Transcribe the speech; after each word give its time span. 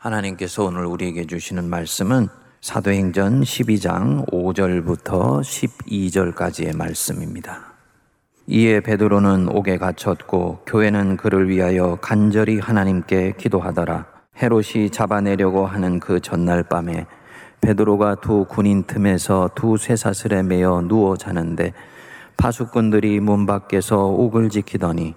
하나님께서 0.00 0.64
오늘 0.64 0.86
우리에게 0.86 1.26
주시는 1.26 1.68
말씀은 1.68 2.28
사도행전 2.62 3.42
12장 3.42 4.26
5절부터 4.30 5.42
12절까지의 5.42 6.74
말씀입니다. 6.74 7.74
이에 8.46 8.80
베드로는 8.80 9.50
옥에 9.50 9.76
갇혔고 9.76 10.60
교회는 10.64 11.18
그를 11.18 11.50
위하여 11.50 11.98
간절히 12.00 12.58
하나님께 12.58 13.34
기도하더라. 13.36 14.06
헤롯이 14.42 14.88
잡아내려고 14.90 15.66
하는 15.66 16.00
그 16.00 16.18
전날 16.20 16.62
밤에 16.62 17.06
베드로가 17.60 18.22
두 18.22 18.46
군인 18.48 18.84
틈에서 18.84 19.50
두 19.54 19.76
쇠사슬에 19.76 20.42
매어 20.42 20.80
누워 20.80 21.18
자는데 21.18 21.74
파수꾼들이 22.38 23.20
문 23.20 23.44
밖에서 23.44 24.06
옥을 24.06 24.48
지키더니 24.48 25.14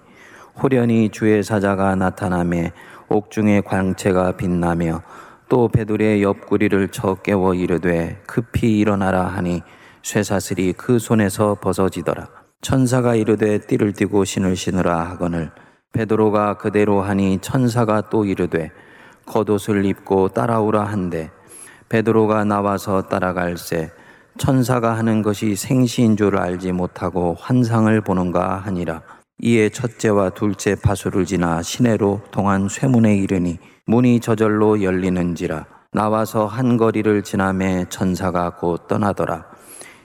호련히 0.62 1.08
주의 1.08 1.42
사자가 1.42 1.94
나타나매 1.96 2.72
옥중의 3.08 3.62
광채가 3.62 4.36
빛나며 4.36 5.02
또 5.48 5.68
베드로의 5.68 6.22
옆구리를 6.22 6.88
쳐 6.88 7.16
깨워 7.16 7.54
이르되 7.54 8.20
급히 8.26 8.78
일어나라 8.78 9.24
하니 9.24 9.62
쇠사슬이 10.02 10.72
그 10.74 10.98
손에서 10.98 11.56
벗어지더라. 11.60 12.28
천사가 12.60 13.14
이르되 13.14 13.58
띠를 13.58 13.92
띠고 13.92 14.24
신을 14.24 14.56
신으라 14.56 15.10
하거늘 15.10 15.50
베드로가 15.92 16.56
그대로 16.56 17.02
하니 17.02 17.38
천사가 17.40 18.08
또 18.08 18.24
이르되 18.24 18.72
겉옷을 19.26 19.84
입고 19.84 20.30
따라오라 20.30 20.84
한데 20.84 21.30
베드로가 21.90 22.44
나와서 22.44 23.02
따라갈새 23.02 23.92
천사가 24.38 24.96
하는 24.96 25.22
것이 25.22 25.54
생시인 25.56 26.16
줄 26.16 26.38
알지 26.38 26.72
못하고 26.72 27.36
환상을 27.38 28.00
보는가 28.00 28.56
하니라 28.58 29.02
이에 29.46 29.68
첫째와 29.68 30.30
둘째 30.30 30.74
파수를 30.74 31.26
지나 31.26 31.60
시내로 31.60 32.22
동안 32.30 32.66
쇠문에 32.66 33.14
이르니 33.18 33.58
문이 33.84 34.20
저절로 34.20 34.82
열리는지라. 34.82 35.66
나와서 35.92 36.46
한 36.46 36.78
거리를 36.78 37.22
지나매 37.22 37.84
천사가 37.90 38.54
곧 38.56 38.88
떠나더라. 38.88 39.44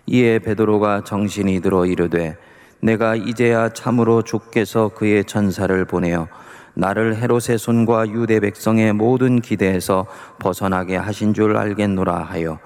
이에 0.07 0.39
베드로가 0.39 1.05
정신이 1.05 1.61
들어 1.61 1.85
이르되 1.85 2.35
내가 2.81 3.15
이제야 3.15 3.69
참으로 3.69 4.23
주께서 4.23 4.89
그의 4.89 5.23
천사를 5.23 5.85
보내어 5.85 6.27
나를 6.73 7.15
헤롯의 7.15 7.59
손과 7.59 8.09
유대 8.09 8.41
백성의 8.41 8.91
모든 8.91 9.39
기대에서 9.39 10.05
벗어나게 10.39 10.97
하신 10.97 11.33
줄 11.33 11.55
알겠노라 11.55 12.23
하여 12.23 12.59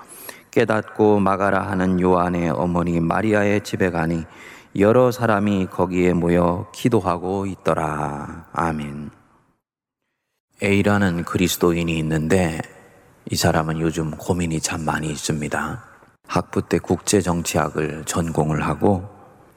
깨닫고 0.50 1.20
마가라 1.20 1.67
하는 1.67 2.00
요한의 2.02 2.50
어머니 2.50 3.00
마리아의 3.00 3.61
집에 3.61 3.92
가니 3.92 4.26
여러 4.76 5.12
사람이 5.12 5.68
거기에 5.68 6.14
모여 6.14 6.68
기도하고 6.74 7.46
있더라. 7.46 8.48
아멘. 8.54 9.12
A라는 10.64 11.26
그리스도인이 11.26 11.96
있는데 12.00 12.60
이 13.30 13.36
사람은 13.36 13.80
요즘 13.80 14.12
고민이 14.12 14.62
참 14.62 14.84
많이 14.84 15.10
있습니다. 15.12 15.84
학부 16.28 16.68
때 16.68 16.80
국제정치학을 16.80 18.06
전공을 18.06 18.66
하고 18.66 19.08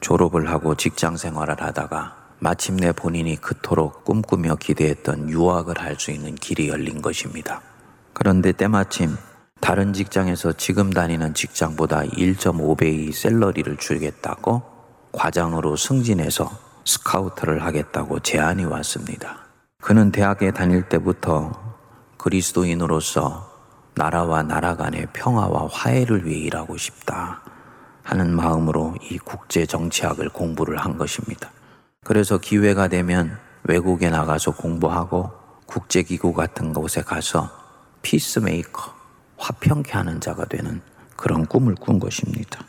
졸업을 0.01 0.51
하고 0.51 0.75
직장 0.75 1.17
생활을 1.17 1.63
하다가 1.63 2.35
마침내 2.39 2.93
본인이 2.93 3.37
그토록 3.37 4.05
꿈꾸며 4.05 4.57
기대했던 4.57 5.31
유학을 5.31 5.81
할 5.81 5.99
수 5.99 6.11
있는 6.11 6.35
길이 6.35 6.69
열린 6.69 7.01
것입니다. 7.01 7.63
그런데 8.13 8.53
때마침 8.53 9.17
다른 9.63 9.95
직장에서 9.95 10.53
지금 10.53 10.91
다니는 10.91 11.33
직장보다 11.33 12.03
1.5배의 12.03 13.13
셀러리를 13.13 13.79
주겠다고 13.79 14.76
과장으로 15.17 15.77
승진해서 15.77 16.51
스카우트를 16.85 17.65
하겠다고 17.65 18.21
제안이 18.21 18.65
왔습니다. 18.65 19.39
그는 19.83 20.13
대학에 20.13 20.53
다닐 20.53 20.89
때부터 20.89 21.53
그리스도인으로서 22.19 23.51
나라와 23.95 24.43
나라 24.43 24.77
간의 24.77 25.07
평화와 25.15 25.69
화해를 25.73 26.27
위해 26.27 26.39
일하고 26.41 26.77
싶다 26.77 27.41
하는 28.03 28.37
마음으로 28.37 28.95
이 29.11 29.19
국제 29.19 29.65
정치학을 29.65 30.29
공부를 30.29 30.77
한 30.77 30.99
것입니다. 30.99 31.51
그래서 32.05 32.39
기회가 32.39 32.89
되면 32.89 33.39
외국에 33.65 34.11
나가서 34.11 34.53
공부하고 34.53 35.31
국제기구 35.67 36.35
같은 36.35 36.73
곳에 36.73 37.01
가서 37.01 37.51
피스메이커, 38.03 38.93
화평케 39.39 39.93
하는 39.93 40.21
자가 40.21 40.45
되는 40.45 40.83
그런 41.17 41.47
꿈을 41.47 41.75
꾼 41.75 41.99
것입니다. 41.99 42.61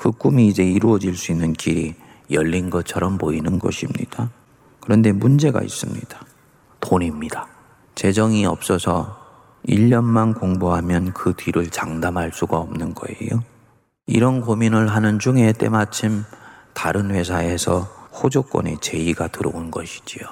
그 0.00 0.12
꿈이 0.12 0.48
이제 0.48 0.64
이루어질 0.64 1.14
수 1.14 1.30
있는 1.30 1.52
길이 1.52 1.94
열린 2.30 2.70
것처럼 2.70 3.18
보이는 3.18 3.58
것입니다. 3.58 4.30
그런데 4.80 5.12
문제가 5.12 5.60
있습니다. 5.60 6.18
돈입니다. 6.80 7.46
재정이 7.96 8.46
없어서 8.46 9.18
1년만 9.68 10.40
공부하면 10.40 11.12
그 11.12 11.34
뒤를 11.36 11.68
장담할 11.68 12.32
수가 12.32 12.56
없는 12.56 12.94
거예요. 12.94 13.44
이런 14.06 14.40
고민을 14.40 14.88
하는 14.88 15.18
중에 15.18 15.52
때마침 15.52 16.24
다른 16.72 17.10
회사에서 17.10 17.80
호조권의 18.22 18.78
제의가 18.80 19.28
들어온 19.28 19.70
것이지요. 19.70 20.26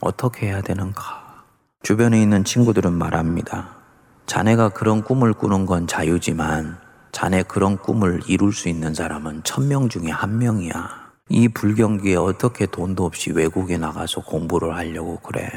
어떻게 0.00 0.46
해야 0.46 0.60
되는가? 0.60 1.42
주변에 1.82 2.22
있는 2.22 2.44
친구들은 2.44 2.92
말합니다. 2.92 3.78
자네가 4.26 4.68
그런 4.68 5.02
꿈을 5.02 5.32
꾸는 5.32 5.66
건 5.66 5.88
자유지만 5.88 6.91
자네 7.12 7.42
그런 7.42 7.76
꿈을 7.78 8.20
이룰 8.26 8.52
수 8.52 8.68
있는 8.68 8.94
사람은 8.94 9.42
천 9.44 9.68
명 9.68 9.88
중에 9.88 10.10
한 10.10 10.38
명이야. 10.38 11.12
이 11.28 11.48
불경기에 11.48 12.16
어떻게 12.16 12.66
돈도 12.66 13.04
없이 13.04 13.30
외국에 13.30 13.76
나가서 13.78 14.22
공부를 14.22 14.74
하려고 14.74 15.18
그래. 15.18 15.48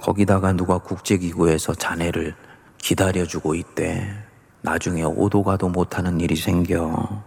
거기다가 0.00 0.52
누가 0.52 0.78
국제기구에서 0.78 1.74
자네를 1.74 2.34
기다려주고 2.78 3.54
있대. 3.54 4.06
나중에 4.62 5.04
오도 5.04 5.42
가도 5.44 5.68
못하는 5.68 6.20
일이 6.20 6.36
생겨. 6.36 7.22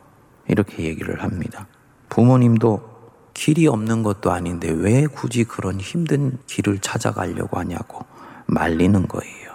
이렇게 0.48 0.84
얘기를 0.84 1.24
합니다. 1.24 1.66
부모님도 2.10 2.90
길이 3.34 3.68
없는 3.68 4.04
것도 4.04 4.32
아닌데 4.32 4.70
왜 4.70 5.06
굳이 5.06 5.46
그런 5.46 5.80
힘든 5.80 6.38
길을 6.48 6.80
찾아가려고 6.80 7.58
하냐고 7.58 8.06
말리는 8.48 9.08
거예요. 9.08 9.49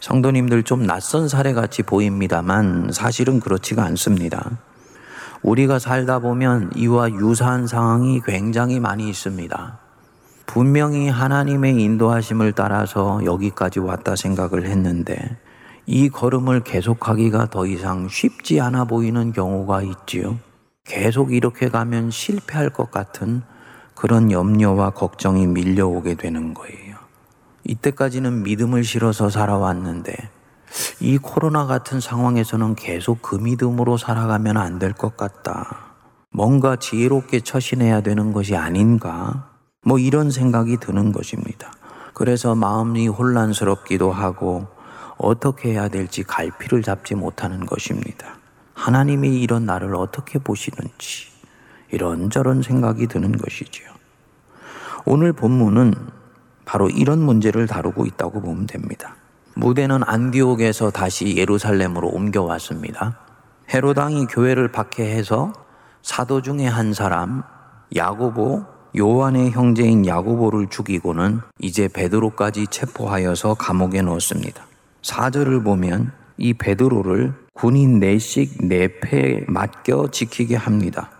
성도님들 0.00 0.62
좀 0.62 0.86
낯선 0.86 1.28
사례 1.28 1.52
같이 1.52 1.82
보입니다만 1.82 2.90
사실은 2.92 3.40
그렇지가 3.40 3.84
않습니다. 3.84 4.58
우리가 5.42 5.78
살다 5.78 6.20
보면 6.20 6.70
이와 6.76 7.10
유사한 7.10 7.66
상황이 7.66 8.20
굉장히 8.24 8.80
많이 8.80 9.08
있습니다. 9.08 9.78
분명히 10.46 11.08
하나님의 11.08 11.80
인도하심을 11.82 12.52
따라서 12.52 13.20
여기까지 13.24 13.80
왔다 13.80 14.16
생각을 14.16 14.66
했는데 14.66 15.36
이 15.84 16.08
걸음을 16.08 16.60
계속하기가 16.60 17.50
더 17.50 17.66
이상 17.66 18.08
쉽지 18.08 18.60
않아 18.60 18.84
보이는 18.84 19.32
경우가 19.32 19.82
있지요. 19.82 20.38
계속 20.84 21.32
이렇게 21.32 21.68
가면 21.68 22.10
실패할 22.10 22.70
것 22.70 22.90
같은 22.90 23.42
그런 23.94 24.30
염려와 24.30 24.90
걱정이 24.90 25.46
밀려오게 25.46 26.14
되는 26.14 26.54
거예요. 26.54 26.87
이때까지는 27.64 28.42
믿음을 28.42 28.84
실어서 28.84 29.28
살아왔는데 29.30 30.14
이 31.00 31.18
코로나 31.18 31.66
같은 31.66 32.00
상황에서는 32.00 32.74
계속 32.74 33.22
그 33.22 33.36
믿음으로 33.36 33.96
살아가면 33.96 34.56
안 34.56 34.78
될 34.78 34.92
것 34.92 35.16
같다. 35.16 35.94
뭔가 36.30 36.76
지혜롭게 36.76 37.40
처신해야 37.40 38.02
되는 38.02 38.32
것이 38.32 38.54
아닌가? 38.56 39.50
뭐 39.82 39.98
이런 39.98 40.30
생각이 40.30 40.76
드는 40.78 41.12
것입니다. 41.12 41.72
그래서 42.14 42.54
마음이 42.54 43.08
혼란스럽기도 43.08 44.12
하고 44.12 44.66
어떻게 45.16 45.72
해야 45.72 45.88
될지 45.88 46.22
갈피를 46.22 46.82
잡지 46.82 47.14
못하는 47.14 47.64
것입니다. 47.64 48.36
하나님이 48.74 49.40
이런 49.40 49.66
나를 49.66 49.96
어떻게 49.96 50.38
보시는지 50.38 51.28
이런저런 51.90 52.62
생각이 52.62 53.06
드는 53.06 53.32
것이지요. 53.32 53.88
오늘 55.06 55.32
본문은 55.32 55.94
바로 56.68 56.90
이런 56.90 57.18
문제를 57.20 57.66
다루고 57.66 58.04
있다고 58.04 58.42
보면 58.42 58.66
됩니다. 58.66 59.16
무대는 59.54 60.02
안디옥에서 60.04 60.90
다시 60.90 61.34
예루살렘으로 61.34 62.08
옮겨왔습니다. 62.08 63.18
헤로당이 63.72 64.26
교회를 64.26 64.70
박해해서 64.70 65.54
사도 66.02 66.42
중에 66.42 66.66
한 66.66 66.92
사람 66.92 67.42
야고보 67.96 68.66
요한의 68.98 69.52
형제인 69.52 70.04
야고보를 70.06 70.66
죽이고는 70.68 71.40
이제 71.58 71.88
베드로까지 71.88 72.66
체포하여서 72.66 73.54
감옥에 73.54 74.02
넣었습니다. 74.02 74.62
사절을 75.00 75.62
보면 75.62 76.12
이 76.36 76.52
베드로를 76.52 77.32
군인 77.54 77.98
4씩 77.98 78.68
4패 78.68 79.50
맡겨 79.50 80.10
지키게 80.10 80.56
합니다. 80.56 81.17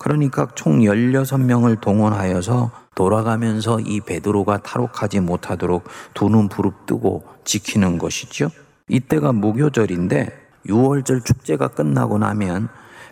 그러니까 0.00 0.48
총 0.54 0.80
16명을 0.80 1.78
동원하여서 1.80 2.70
돌아가면서 2.94 3.80
이 3.80 4.00
베드로가 4.00 4.58
탈옥하지 4.62 5.20
못하도록 5.20 5.84
두 6.14 6.30
눈 6.30 6.48
부릅뜨고 6.48 7.24
지키는 7.44 7.98
것이죠. 7.98 8.48
이때가 8.88 9.32
무교절인데 9.32 10.30
6월절 10.66 11.24
축제가 11.24 11.68
끝나고 11.68 12.16
나면 12.18 12.68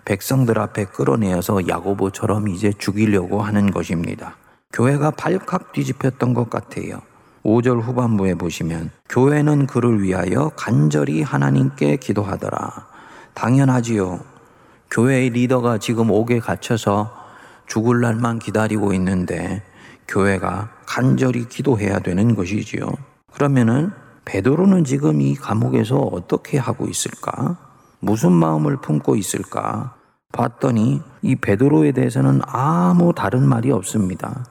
백성들 0.07 0.59
앞에 0.59 0.87
끌어내어서 0.87 1.69
야고보처럼 1.69 2.49
이제 2.49 2.73
죽이려고 2.73 3.43
하는 3.43 3.71
것입니다. 3.71 4.37
교회가 4.73 5.11
발칵 5.11 5.73
뒤집혔던 5.73 6.33
것 6.33 6.49
같아요. 6.49 7.03
5절 7.45 7.83
후반부에 7.83 8.35
보시면 8.35 8.91
교회는 9.11 9.67
그를 9.67 10.03
위하여 10.03 10.51
간절히 10.57 11.23
하나님께 11.23 11.97
기도하더라. 11.97 12.87
당연하지요. 13.35 14.38
교회의 14.91 15.31
리더가 15.31 15.79
지금 15.79 16.11
옥에 16.11 16.39
갇혀서 16.39 17.13
죽을 17.67 18.01
날만 18.01 18.39
기다리고 18.39 18.93
있는데 18.95 19.63
교회가 20.09 20.71
간절히 20.87 21.47
기도해야 21.47 21.99
되는 21.99 22.35
것이지요. 22.35 22.87
그러면은 23.33 23.93
베드로는 24.25 24.85
지금 24.85 25.21
이 25.21 25.35
감옥에서 25.35 25.99
어떻게 25.99 26.59
하고 26.59 26.87
있을까? 26.87 27.57
무슨 28.01 28.33
마음을 28.33 28.79
품고 28.79 29.17
있을까? 29.17 29.95
봤더니 30.33 31.03
이 31.23 31.37
베드로에 31.37 31.93
대해서는 31.93 32.41
아무 32.47 33.13
다른 33.15 33.47
말이 33.47 33.71
없습니다. 33.71 34.45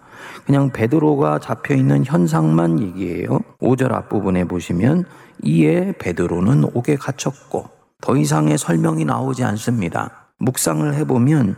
그냥 0.46 0.72
베드로가 0.72 1.40
잡혀 1.40 1.76
있는 1.76 2.06
현상만 2.06 2.80
얘기해요. 2.80 3.40
5절 3.60 3.92
앞부분에 3.92 4.46
보시면 4.46 5.06
이에 5.44 5.94
베드로는 6.00 6.66
옥에 6.74 6.96
갇혔고 6.96 7.70
더 8.02 8.18
이상의 8.18 8.58
설명이 8.58 9.06
나오지 9.06 9.44
않습니다. 9.44 10.27
묵상을 10.40 10.94
해보면 10.94 11.56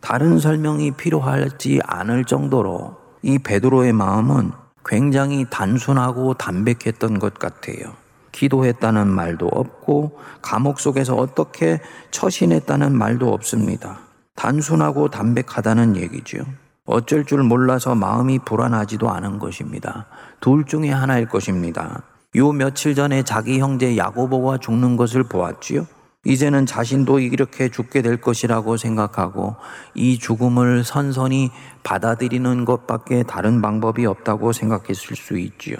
다른 0.00 0.38
설명이 0.38 0.92
필요하지 0.92 1.80
않을 1.84 2.24
정도로 2.24 2.96
이 3.22 3.38
베드로의 3.38 3.92
마음은 3.92 4.52
굉장히 4.84 5.46
단순하고 5.50 6.34
담백했던 6.34 7.18
것 7.18 7.34
같아요. 7.34 7.94
기도했다는 8.32 9.08
말도 9.08 9.48
없고 9.48 10.18
감옥 10.42 10.78
속에서 10.78 11.14
어떻게 11.14 11.80
처신했다는 12.10 12.96
말도 12.96 13.32
없습니다. 13.32 13.98
단순하고 14.34 15.08
담백하다는 15.08 15.96
얘기죠. 15.96 16.44
어쩔 16.84 17.24
줄 17.24 17.42
몰라서 17.42 17.94
마음이 17.94 18.40
불안하지도 18.40 19.10
않은 19.10 19.38
것입니다. 19.38 20.06
둘 20.40 20.64
중에 20.64 20.90
하나일 20.90 21.28
것입니다. 21.28 22.02
요 22.36 22.52
며칠 22.52 22.94
전에 22.94 23.22
자기 23.22 23.58
형제 23.58 23.96
야고보가 23.96 24.58
죽는 24.58 24.96
것을 24.96 25.24
보았지요. 25.24 25.86
이제는 26.26 26.66
자신도 26.66 27.20
이렇게 27.20 27.68
죽게 27.68 28.02
될 28.02 28.20
것이라고 28.20 28.76
생각하고 28.76 29.54
이 29.94 30.18
죽음을 30.18 30.82
선선히 30.82 31.52
받아들이는 31.84 32.64
것밖에 32.64 33.22
다른 33.22 33.62
방법이 33.62 34.04
없다고 34.06 34.52
생각했을 34.52 35.14
수 35.14 35.38
있지요. 35.38 35.76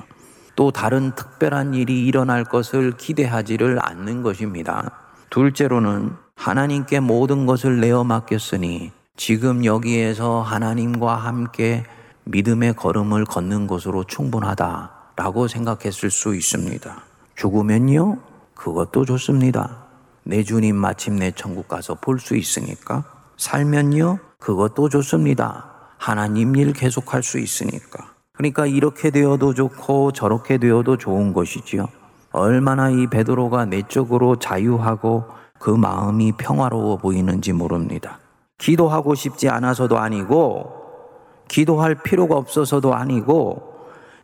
또 0.55 0.71
다른 0.71 1.13
특별한 1.17 1.75
일이 1.75 2.07
일어날 2.07 2.45
것을 2.45 2.93
기대하지를 2.93 3.79
않는 3.83 4.23
것입니다. 4.23 4.93
둘째로는 5.31 6.13
하나님께 6.37 7.01
모든 7.01 7.47
것을 7.47 7.81
내어 7.81 8.05
맡겼으니 8.05 8.93
지금 9.17 9.65
여기에서 9.65 10.43
하나님과 10.43 11.17
함께 11.17 11.85
믿음의 12.25 12.75
걸음을 12.75 13.25
걷는 13.25 13.67
것으로 13.67 14.05
충분하다라고 14.05 15.49
생각했을 15.49 16.11
수 16.11 16.37
있습니다. 16.37 17.03
죽으면요? 17.35 18.19
그것도 18.55 19.05
좋습니다. 19.07 19.86
내 20.27 20.43
주님 20.43 20.77
마침내 20.77 21.31
천국 21.31 21.69
가서 21.69 21.95
볼 21.95 22.19
수 22.19 22.37
있으니까 22.37 23.05
살면요 23.37 24.19
그것도 24.41 24.89
좋습니다. 24.89 25.73
하나님 25.99 26.57
일 26.57 26.73
계속할 26.73 27.23
수 27.23 27.39
있으니까. 27.39 28.13
그러니까 28.33 28.67
이렇게 28.67 29.11
되어도 29.11 29.55
좋고 29.55 30.13
저렇게 30.13 30.59
되어도 30.59 30.97
좋은 30.97 31.33
것이지요. 31.33 31.89
얼마나 32.33 32.91
이 32.91 33.07
베드로가 33.07 33.67
내적으로 33.67 34.37
자유하고 34.37 35.25
그 35.59 35.71
마음이 35.71 36.33
평화로워 36.33 36.99
보이는지 36.99 37.53
모릅니다. 37.53 38.19
기도하고 38.59 39.15
싶지 39.15 39.49
않아서도 39.49 39.99
아니고 39.99 40.73
기도할 41.49 41.95
필요가 41.95 42.37
없어서도 42.37 42.95
아니고 42.95 43.75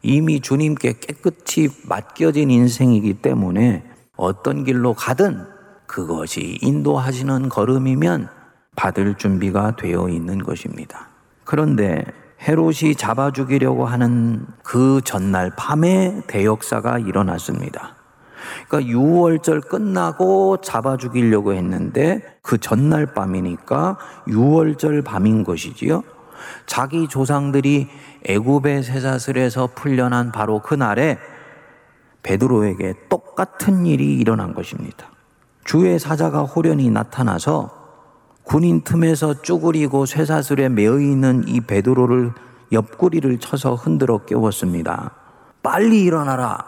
이미 0.02 0.40
주님께 0.40 0.94
깨끗이 1.00 1.70
맡겨진 1.88 2.50
인생이기 2.50 3.14
때문에 3.14 3.84
어떤 4.16 4.64
길로 4.64 4.94
가든 4.94 5.51
그것이 5.92 6.58
인도하시는 6.62 7.50
걸음이면 7.50 8.26
받을 8.76 9.14
준비가 9.14 9.76
되어 9.76 10.08
있는 10.08 10.38
것입니다. 10.38 11.08
그런데 11.44 12.02
헤롯이 12.40 12.94
잡아 12.96 13.30
죽이려고 13.30 13.84
하는 13.84 14.46
그 14.64 15.02
전날 15.04 15.52
밤에 15.54 16.22
대역사가 16.28 16.98
일어났습니다. 16.98 17.96
그러니까 18.68 18.90
6월절 18.90 19.68
끝나고 19.68 20.62
잡아 20.62 20.96
죽이려고 20.96 21.52
했는데 21.52 22.22
그 22.40 22.56
전날 22.56 23.04
밤이니까 23.12 23.98
6월절 24.28 25.04
밤인 25.04 25.44
것이지요. 25.44 26.02
자기 26.64 27.06
조상들이 27.06 27.88
애굽의 28.24 28.82
쇠사슬에서 28.82 29.68
풀려난 29.74 30.32
바로 30.32 30.60
그날에 30.60 31.18
베드로에게 32.22 32.94
똑같은 33.10 33.84
일이 33.84 34.16
일어난 34.16 34.54
것입니다. 34.54 35.11
주의 35.64 35.98
사자가 35.98 36.42
호련히 36.42 36.90
나타나서 36.90 37.82
군인 38.44 38.82
틈에서 38.82 39.42
쭈그리고 39.42 40.06
쇠사슬에 40.06 40.68
매어 40.68 40.98
있는 40.98 41.46
이 41.46 41.60
베드로를 41.60 42.32
옆구리를 42.72 43.38
쳐서 43.38 43.74
흔들어 43.74 44.18
깨웠습니다. 44.18 45.12
빨리 45.62 46.02
일어나라. 46.02 46.64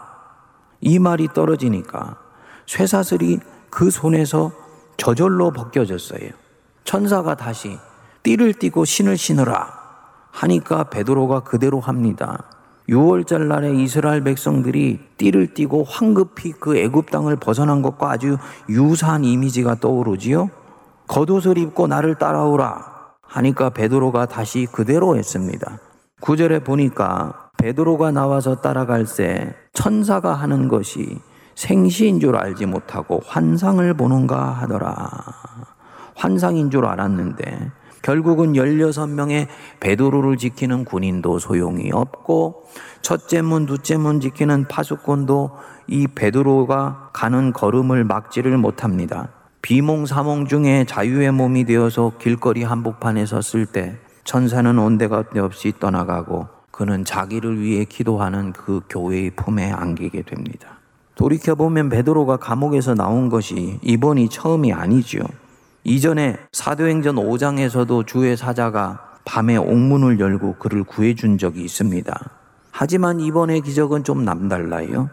이 0.79 0.99
말이 0.99 1.27
떨어지니까 1.33 2.17
쇠사슬이 2.65 3.39
그 3.69 3.91
손에서 3.91 4.51
저절로 4.97 5.51
벗겨졌어요. 5.51 6.29
천사가 6.85 7.35
다시 7.35 7.77
띠를 8.23 8.53
띠고 8.53 8.85
신을 8.85 9.17
신으라 9.17 9.73
하니까 10.31 10.85
베드로가 10.85 11.41
그대로 11.41 11.79
합니다. 11.79 12.43
6월절 12.89 13.47
날에 13.47 13.73
이스라엘 13.73 14.23
백성들이 14.23 14.99
띠를 15.17 15.53
띠고 15.53 15.85
황급히 15.85 16.51
그 16.51 16.77
애굽 16.77 17.09
땅을 17.09 17.37
벗어난 17.37 17.81
것과 17.81 18.11
아주 18.11 18.37
유사한 18.69 19.23
이미지가 19.23 19.75
떠오르지요. 19.75 20.49
겉옷을 21.07 21.57
입고 21.57 21.87
나를 21.87 22.15
따라오라 22.15 22.95
하니까 23.21 23.71
베드로가 23.71 24.27
다시 24.27 24.67
그대로 24.71 25.17
했습니다. 25.17 25.79
구절에 26.21 26.59
보니까 26.59 27.49
베드로가 27.57 28.11
나와서 28.11 28.55
따라갈 28.55 29.05
때 29.05 29.55
천사가 29.73 30.33
하는 30.33 30.67
것이 30.67 31.19
생시인 31.55 32.19
줄 32.19 32.35
알지 32.35 32.65
못하고 32.65 33.21
환상을 33.25 33.93
보는가 33.95 34.51
하더라. 34.51 35.09
환상인 36.15 36.69
줄 36.69 36.85
알았는데 36.85 37.71
결국은 38.05 38.53
16명의 38.53 39.47
베드로를 39.79 40.37
지키는 40.37 40.85
군인도 40.85 41.39
소용이 41.39 41.89
없고 41.91 42.65
첫째 43.01 43.41
문, 43.41 43.65
둘째 43.65 43.97
문 43.97 44.19
지키는 44.19 44.67
파수꾼도 44.67 45.49
이 45.87 46.05
베드로가 46.13 47.09
가는 47.13 47.51
걸음을 47.51 48.03
막지를 48.03 48.59
못합니다. 48.59 49.29
비몽사몽 49.63 50.45
중에 50.45 50.85
자유의 50.87 51.31
몸이 51.31 51.65
되어서 51.65 52.11
길거리 52.19 52.61
한복판에 52.61 53.25
섰을 53.25 53.65
때 53.65 53.97
천사는 54.23 54.77
온데가 54.77 55.23
없이 55.37 55.73
떠나가고 55.79 56.47
그는 56.69 57.05
자기를 57.05 57.59
위해 57.59 57.85
기도하는 57.85 58.53
그 58.53 58.81
교회의 58.87 59.31
품에 59.31 59.71
안기게 59.71 60.21
됩니다. 60.21 60.77
돌이켜보면 61.15 61.89
베드로가 61.89 62.37
감옥에서 62.37 62.93
나온 62.93 63.29
것이 63.29 63.79
이번이 63.81 64.29
처음이 64.29 64.73
아니지요. 64.73 65.23
이전에 65.87 66.37
사도행전 66.51 67.15
5장에서도 67.15 68.07
주의 68.07 68.35
사자가 68.35 69.19
밤에 69.23 69.55
옥문을 69.55 70.19
열고 70.19 70.55
그를 70.55 70.83
구해준 70.83 71.37
적이 71.37 71.61
있습니다. 71.61 72.19
하지만 72.71 73.19
이번의 73.19 73.61
기적은 73.61 74.03
좀 74.03 74.25
남달라요. 74.25 75.11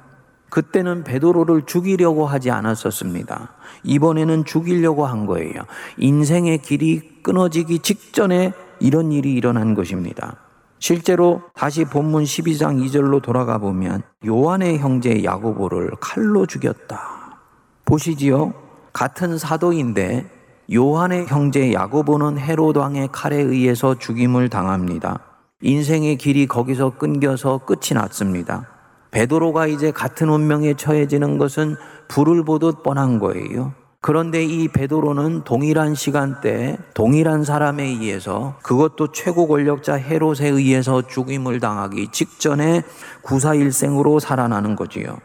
그때는 0.48 1.04
베드로를 1.04 1.66
죽이려고 1.66 2.26
하지 2.26 2.50
않았었습니다. 2.50 3.50
이번에는 3.84 4.46
죽이려고 4.46 5.04
한 5.04 5.26
거예요. 5.26 5.62
인생의 5.98 6.62
길이 6.62 7.22
끊어지기 7.22 7.80
직전에 7.80 8.54
이런 8.80 9.12
일이 9.12 9.34
일어난 9.34 9.74
것입니다. 9.74 10.36
실제로 10.78 11.42
다시 11.54 11.84
본문 11.84 12.24
12장 12.24 12.82
2절로 12.86 13.20
돌아가 13.20 13.58
보면 13.58 14.02
요한의 14.26 14.78
형제 14.78 15.22
야고보를 15.22 15.92
칼로 16.00 16.46
죽였다. 16.46 17.38
보시지요? 17.84 18.54
같은 18.94 19.36
사도인데 19.36 20.31
요한의 20.72 21.26
형제 21.26 21.72
야고보는 21.72 22.38
헤로드 22.38 22.78
왕의 22.78 23.10
칼에 23.12 23.36
의해서 23.36 23.98
죽임을 23.98 24.48
당합니다. 24.48 25.18
인생의 25.60 26.16
길이 26.16 26.46
거기서 26.46 26.96
끊겨서 26.96 27.58
끝이 27.58 27.94
났습니다. 27.94 28.68
베드로가 29.10 29.66
이제 29.66 29.90
같은 29.90 30.30
운명에 30.30 30.74
처해지는 30.74 31.36
것은 31.36 31.76
불을 32.08 32.44
보듯 32.44 32.82
뻔한 32.82 33.18
거예요. 33.18 33.74
그런데 34.00 34.42
이 34.42 34.66
베드로는 34.68 35.44
동일한 35.44 35.94
시간대에 35.94 36.78
동일한 36.94 37.44
사람에 37.44 37.84
의해서 37.84 38.56
그것도 38.62 39.12
최고 39.12 39.46
권력자 39.46 39.94
헤롯에 39.94 40.48
의해서 40.48 41.02
죽임을 41.06 41.60
당하기 41.60 42.08
직전에 42.10 42.82
구사일생으로 43.20 44.18
살아나는 44.18 44.74
거지요. 44.74 45.18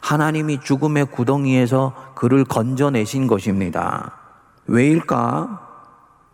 하나님이 0.00 0.60
죽음의 0.60 1.06
구덩이에서 1.06 1.94
그를 2.14 2.44
건져내신 2.44 3.28
것입니다. 3.28 4.17
왜일까? 4.68 5.66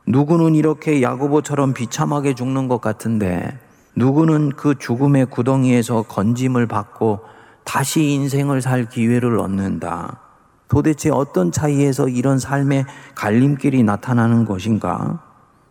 누구는 0.07 0.57
이렇게 0.57 1.01
야고보처럼 1.01 1.73
비참하게 1.73 2.35
죽는 2.35 2.69
것 2.69 2.81
같은데 2.81 3.59
누구는 3.95 4.51
그 4.51 4.75
죽음의 4.77 5.27
구덩이에서 5.27 6.03
건짐을 6.03 6.67
받고 6.67 7.21
다시 7.63 8.03
인생을 8.03 8.61
살 8.61 8.89
기회를 8.89 9.39
얻는다. 9.39 10.21
도대체 10.67 11.11
어떤 11.11 11.53
차이에서 11.53 12.09
이런 12.09 12.41
삶의 12.41 12.87
갈림길이 13.15 13.85
나타나는 13.85 14.45
것인가? 14.45 15.23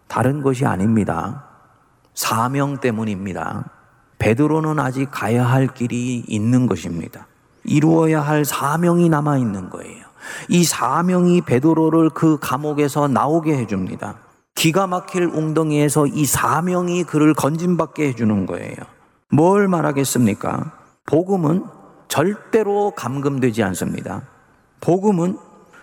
다른 0.08 0.41
것이 0.41 0.65
아닙니다. 0.65 1.43
사명 2.13 2.77
때문입니다. 2.77 3.65
베드로는 4.20 4.79
아직 4.79 5.10
가야 5.12 5.46
할 5.46 5.67
길이 5.67 6.24
있는 6.27 6.65
것입니다. 6.67 7.27
이루어야 7.65 8.22
할 8.22 8.46
사명이 8.46 9.10
남아 9.10 9.38
있는 9.38 9.70
거예요. 9.70 10.02
이 10.50 10.63
사명이 10.63 11.42
베드로를 11.42 12.10
그 12.10 12.38
감옥에서 12.39 13.08
나오게 13.08 13.58
해줍니다. 13.58 14.15
기가 14.56 14.88
막힐 14.88 15.24
웅덩이에서 15.24 16.08
이 16.08 16.25
사명이 16.25 17.03
그를 17.06 17.34
건진받게 17.34 18.08
해주는 18.10 18.46
거예요. 18.46 18.75
뭘 19.32 19.68
말하겠습니까? 19.68 20.72
복음은 21.06 21.65
절대로 22.08 22.92
감금되지 22.92 23.63
않습니다. 23.63 24.22
복음은 24.82 25.38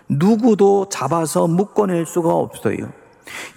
누구도 0.07 0.87
잡아서 0.89 1.47
묶어낼 1.47 2.05
수가 2.05 2.33
없어요. 2.33 3.00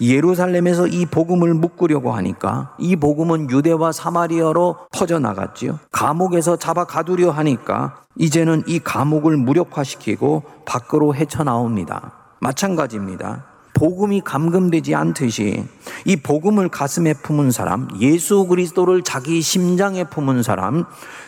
예루살렘에서 0.00 0.86
이 0.86 1.06
복음을 1.06 1.54
묶으려고 1.54 2.12
하니까 2.12 2.74
이 2.78 2.96
복음은 2.96 3.50
유대와 3.50 3.92
사마리아로 3.92 4.76
퍼져나갔지요. 4.92 5.78
감옥에서 5.90 6.56
잡아 6.56 6.84
가두려 6.84 7.30
하니까 7.30 8.02
이제는 8.16 8.64
이 8.66 8.78
감옥을 8.78 9.36
무력화시키고 9.36 10.42
밖으로 10.64 11.14
헤쳐나옵니다. 11.14 12.12
마찬가지입니다. 12.40 13.44
복음이 13.74 14.20
감금되지 14.20 14.94
않듯이 14.94 15.64
이 16.04 16.16
복음을 16.16 16.68
가슴에 16.68 17.12
품은 17.14 17.50
사람, 17.50 17.88
예수 18.00 18.46
그리스도를 18.46 19.02
자기 19.02 19.42
심장에 19.42 20.04
품은 20.04 20.42
사람, 20.42 20.84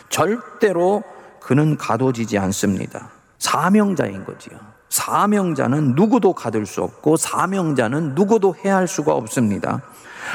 절대로 0.09 1.03
그는 1.41 1.77
가둬지지 1.77 2.37
않습니다. 2.37 3.09
사명자인 3.37 4.25
거지요. 4.25 4.57
사명자는 4.89 5.95
누구도 5.95 6.33
가둘 6.33 6.65
수 6.65 6.83
없고 6.83 7.17
사명자는 7.17 8.15
누구도 8.15 8.55
해할 8.63 8.87
수가 8.87 9.13
없습니다. 9.13 9.81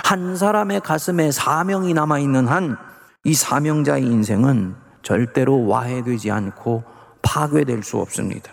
한 0.05 0.37
사람의 0.37 0.81
가슴에 0.81 1.31
사명이 1.31 1.95
남아 1.95 2.19
있는 2.19 2.47
한 2.49 2.93
이 3.25 3.35
사명자의 3.35 4.05
인생은 4.05 4.75
절대로 5.03 5.67
와해되지 5.69 6.33
않고 6.33 6.83
파괴될 7.23 7.85
수 7.85 7.99
없습니다. 7.99 8.51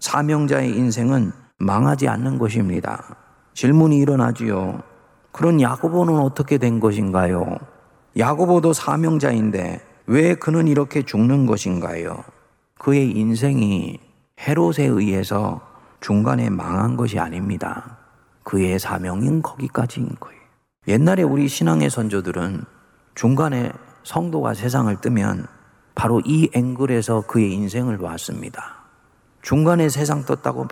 사명자의 0.00 0.76
인생은 0.76 1.30
망하지 1.58 2.08
않는 2.08 2.38
것입니다. 2.38 3.16
질문이 3.54 3.96
일어나지요. 3.98 4.82
그런 5.30 5.60
야고보는 5.60 6.18
어떻게 6.18 6.58
된 6.58 6.80
것인가요? 6.80 7.58
야고보도 8.16 8.72
사명자인데 8.72 9.82
왜 10.06 10.34
그는 10.34 10.66
이렇게 10.66 11.02
죽는 11.04 11.46
것인가요? 11.46 12.24
그의 12.78 13.12
인생이 13.12 14.00
헤롯에 14.38 14.84
의해서 14.84 15.60
중간에 16.00 16.48
망한 16.48 16.96
것이 16.96 17.18
아닙니다. 17.18 17.98
그의 18.44 18.78
사명인 18.78 19.42
거기까지인 19.42 20.16
거예요. 20.20 20.38
옛날에 20.86 21.22
우리 21.22 21.48
신앙의 21.48 21.90
선조들은 21.90 22.64
중간에 23.14 23.72
성도가 24.04 24.54
세상을 24.54 24.94
뜨면 25.00 25.46
바로 25.94 26.22
이 26.24 26.48
앵글에서 26.54 27.22
그의 27.22 27.52
인생을 27.52 27.98
봤습니다. 27.98 28.76
중간에 29.42 29.88
세상 29.88 30.24
떴다고 30.24 30.64
막 30.64 30.70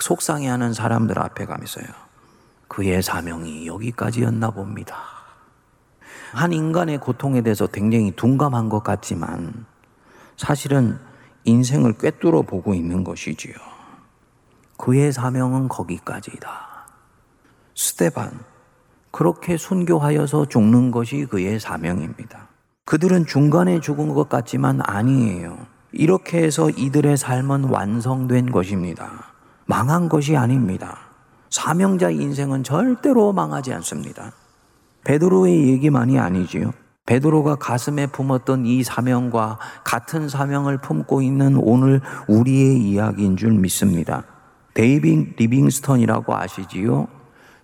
속상해하는 0.00 0.72
사람들 0.72 1.18
앞에 1.18 1.46
가면서요. 1.46 1.86
그의 2.68 3.02
사명이 3.02 3.66
여기까지였나 3.66 4.50
봅니다. 4.50 4.96
한 6.32 6.52
인간의 6.52 6.98
고통에 6.98 7.42
대해서 7.42 7.66
굉장히 7.66 8.12
둔감한 8.12 8.68
것 8.68 8.84
같지만 8.84 9.66
사실은 10.36 10.98
인생을 11.44 11.94
꿰뚫어 11.94 12.42
보고 12.42 12.74
있는 12.74 13.04
것이지요. 13.04 13.54
그의 14.76 15.12
사명은 15.12 15.68
거기까지다. 15.68 16.86
스테반, 17.74 18.40
그렇게 19.10 19.56
순교하여서 19.56 20.46
죽는 20.46 20.90
것이 20.90 21.26
그의 21.26 21.58
사명입니다. 21.58 22.48
그들은 22.84 23.26
중간에 23.26 23.80
죽은 23.80 24.14
것 24.14 24.28
같지만 24.28 24.80
아니에요. 24.82 25.58
이렇게 25.92 26.42
해서 26.42 26.70
이들의 26.70 27.16
삶은 27.16 27.64
완성된 27.64 28.50
것입니다. 28.50 29.32
망한 29.66 30.08
것이 30.08 30.36
아닙니다. 30.36 30.98
사명자 31.50 32.10
인생은 32.10 32.62
절대로 32.62 33.32
망하지 33.32 33.72
않습니다. 33.74 34.32
베드로의 35.04 35.68
얘기만이 35.68 36.18
아니지요. 36.18 36.72
베드로가 37.10 37.56
가슴에 37.56 38.06
품었던 38.06 38.66
이 38.66 38.84
사명과 38.84 39.58
같은 39.82 40.28
사명을 40.28 40.78
품고 40.78 41.22
있는 41.22 41.56
오늘 41.56 42.00
우리의 42.28 42.78
이야기인 42.78 43.36
줄 43.36 43.50
믿습니다. 43.50 44.22
데이빗 44.74 45.34
리빙스턴이라고 45.36 46.36
아시지요? 46.36 47.08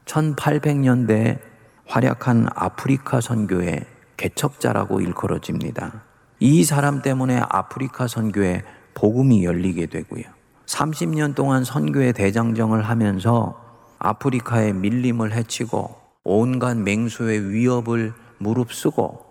1800년대 0.05 1.39
활약한 1.87 2.49
아프리카 2.57 3.21
선교의 3.21 3.87
개척자라고 4.17 5.01
일컬어집니다. 5.01 6.03
이 6.41 6.65
사람 6.65 7.01
때문에 7.01 7.41
아프리카 7.49 8.09
선교에 8.09 8.65
복음이 8.95 9.45
열리게 9.45 9.87
되고요. 9.87 10.25
30년 10.67 11.37
동안 11.37 11.63
선교의 11.63 12.15
대장정을 12.15 12.83
하면서 12.83 13.63
아프리카의 14.01 14.73
밀림을 14.73 15.33
헤치고 15.35 15.95
온갖 16.25 16.77
맹수의 16.77 17.51
위협을 17.51 18.13
무릅쓰고 18.39 19.26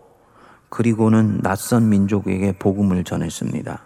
그리고는 0.76 1.40
낯선 1.42 1.88
민족에게 1.88 2.52
복음을 2.52 3.06
전했습니다. 3.06 3.82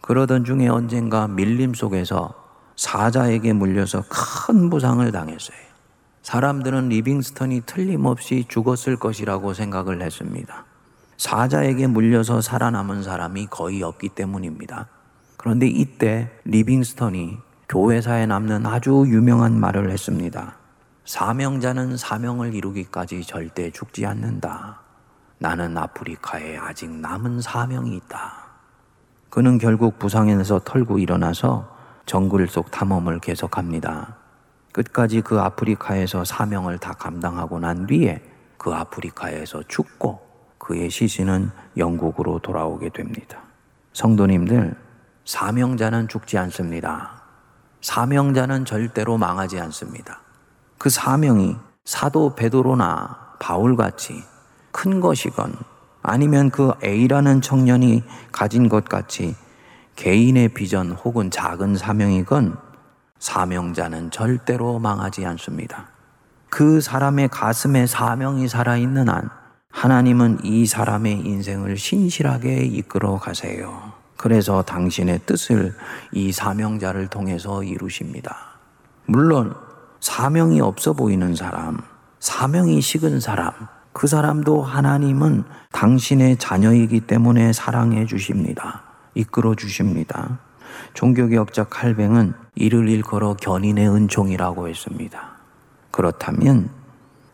그러던 0.00 0.44
중에 0.44 0.68
언젠가 0.68 1.26
밀림 1.26 1.74
속에서 1.74 2.32
사자에게 2.76 3.52
물려서 3.52 4.04
큰 4.08 4.70
부상을 4.70 5.10
당했어요. 5.10 5.58
사람들은 6.22 6.88
리빙스턴이 6.88 7.62
틀림없이 7.66 8.44
죽었을 8.48 8.94
것이라고 8.94 9.54
생각을 9.54 10.02
했습니다. 10.02 10.66
사자에게 11.16 11.88
물려서 11.88 12.40
살아남은 12.40 13.02
사람이 13.02 13.48
거의 13.50 13.82
없기 13.82 14.10
때문입니다. 14.10 14.86
그런데 15.36 15.66
이때 15.66 16.30
리빙스턴이 16.44 17.38
교회사에 17.68 18.26
남는 18.26 18.66
아주 18.66 19.04
유명한 19.08 19.58
말을 19.58 19.90
했습니다. 19.90 20.54
사명자는 21.06 21.96
사명을 21.96 22.54
이루기까지 22.54 23.24
절대 23.24 23.72
죽지 23.72 24.06
않는다. 24.06 24.89
나는 25.42 25.74
아프리카에 25.78 26.58
아직 26.58 26.90
남은 26.90 27.40
사명이 27.40 27.96
있다. 27.96 28.34
그는 29.30 29.56
결국 29.56 29.98
부상에서 29.98 30.60
털고 30.62 30.98
일어나서 30.98 31.66
정글 32.04 32.46
속 32.48 32.70
탐험을 32.70 33.20
계속합니다. 33.20 34.16
끝까지 34.72 35.22
그 35.22 35.40
아프리카에서 35.40 36.24
사명을 36.26 36.76
다 36.76 36.92
감당하고 36.92 37.58
난 37.58 37.86
뒤에 37.86 38.22
그 38.58 38.74
아프리카에서 38.74 39.62
죽고 39.66 40.20
그의 40.58 40.90
시신은 40.90 41.50
영국으로 41.78 42.40
돌아오게 42.40 42.90
됩니다. 42.90 43.38
성도님들, 43.94 44.76
사명자는 45.24 46.08
죽지 46.08 46.36
않습니다. 46.36 47.22
사명자는 47.80 48.66
절대로 48.66 49.16
망하지 49.16 49.58
않습니다. 49.58 50.20
그 50.76 50.90
사명이 50.90 51.56
사도 51.86 52.34
베드로나 52.34 53.36
바울같이 53.38 54.22
큰 54.72 55.00
것이건 55.00 55.54
아니면 56.02 56.50
그 56.50 56.72
A라는 56.82 57.40
청년이 57.40 58.02
가진 58.32 58.68
것 58.68 58.84
같이 58.84 59.34
개인의 59.96 60.48
비전 60.50 60.92
혹은 60.92 61.30
작은 61.30 61.76
사명이건 61.76 62.56
사명자는 63.18 64.10
절대로 64.10 64.78
망하지 64.78 65.26
않습니다. 65.26 65.88
그 66.48 66.80
사람의 66.80 67.28
가슴에 67.28 67.86
사명이 67.86 68.48
살아있는 68.48 69.08
한 69.08 69.28
하나님은 69.70 70.40
이 70.42 70.66
사람의 70.66 71.20
인생을 71.20 71.76
신실하게 71.76 72.64
이끌어 72.64 73.18
가세요. 73.18 73.92
그래서 74.16 74.62
당신의 74.62 75.20
뜻을 75.26 75.74
이 76.12 76.32
사명자를 76.32 77.06
통해서 77.06 77.62
이루십니다. 77.62 78.36
물론 79.06 79.54
사명이 80.00 80.60
없어 80.60 80.92
보이는 80.92 81.34
사람, 81.34 81.78
사명이 82.18 82.80
식은 82.80 83.20
사람, 83.20 83.52
그 84.00 84.06
사람도 84.06 84.62
하나님은 84.62 85.44
당신의 85.72 86.38
자녀이기 86.38 87.00
때문에 87.00 87.52
사랑해 87.52 88.06
주십니다. 88.06 88.80
이끌어 89.14 89.54
주십니다. 89.54 90.38
종교개혁자 90.94 91.64
칼뱅은 91.64 92.32
이를 92.54 92.88
일컬어 92.88 93.34
견인의 93.34 93.90
은총이라고 93.90 94.68
했습니다. 94.68 95.32
그렇다면 95.90 96.70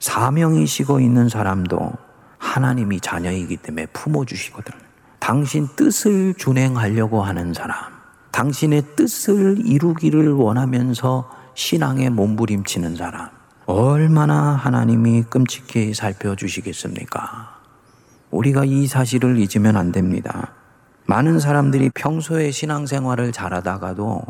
사명이 0.01 0.67
식어 0.67 0.99
있는 0.99 1.29
사람도 1.29 1.93
하나님이 2.39 2.99
자녀이기 2.99 3.59
때문에 3.59 3.87
품어주시거든. 3.93 4.75
당신 5.21 5.69
뜻을 5.77 6.35
준행하려고 6.35 7.23
하는 7.23 7.55
사람, 7.55 7.77
당신의 8.33 8.83
뜻을 8.97 9.65
이루기를 9.65 10.33
원하면서 10.33 11.31
신앙에 11.55 12.11
몸부림치는 12.11 12.97
사람, 12.97 13.29
얼마나 13.67 14.53
하나님이 14.53 15.25
끔찍히 15.25 15.93
살펴주시겠습니까? 15.93 17.57
우리가 18.31 18.65
이 18.65 18.87
사실을 18.87 19.39
잊으면 19.41 19.77
안 19.77 19.91
됩니다. 19.91 20.53
많은 21.07 21.41
사람들이 21.41 21.91
평소에 21.93 22.53
신앙생활을 22.53 23.33
잘하다가도 23.33 24.23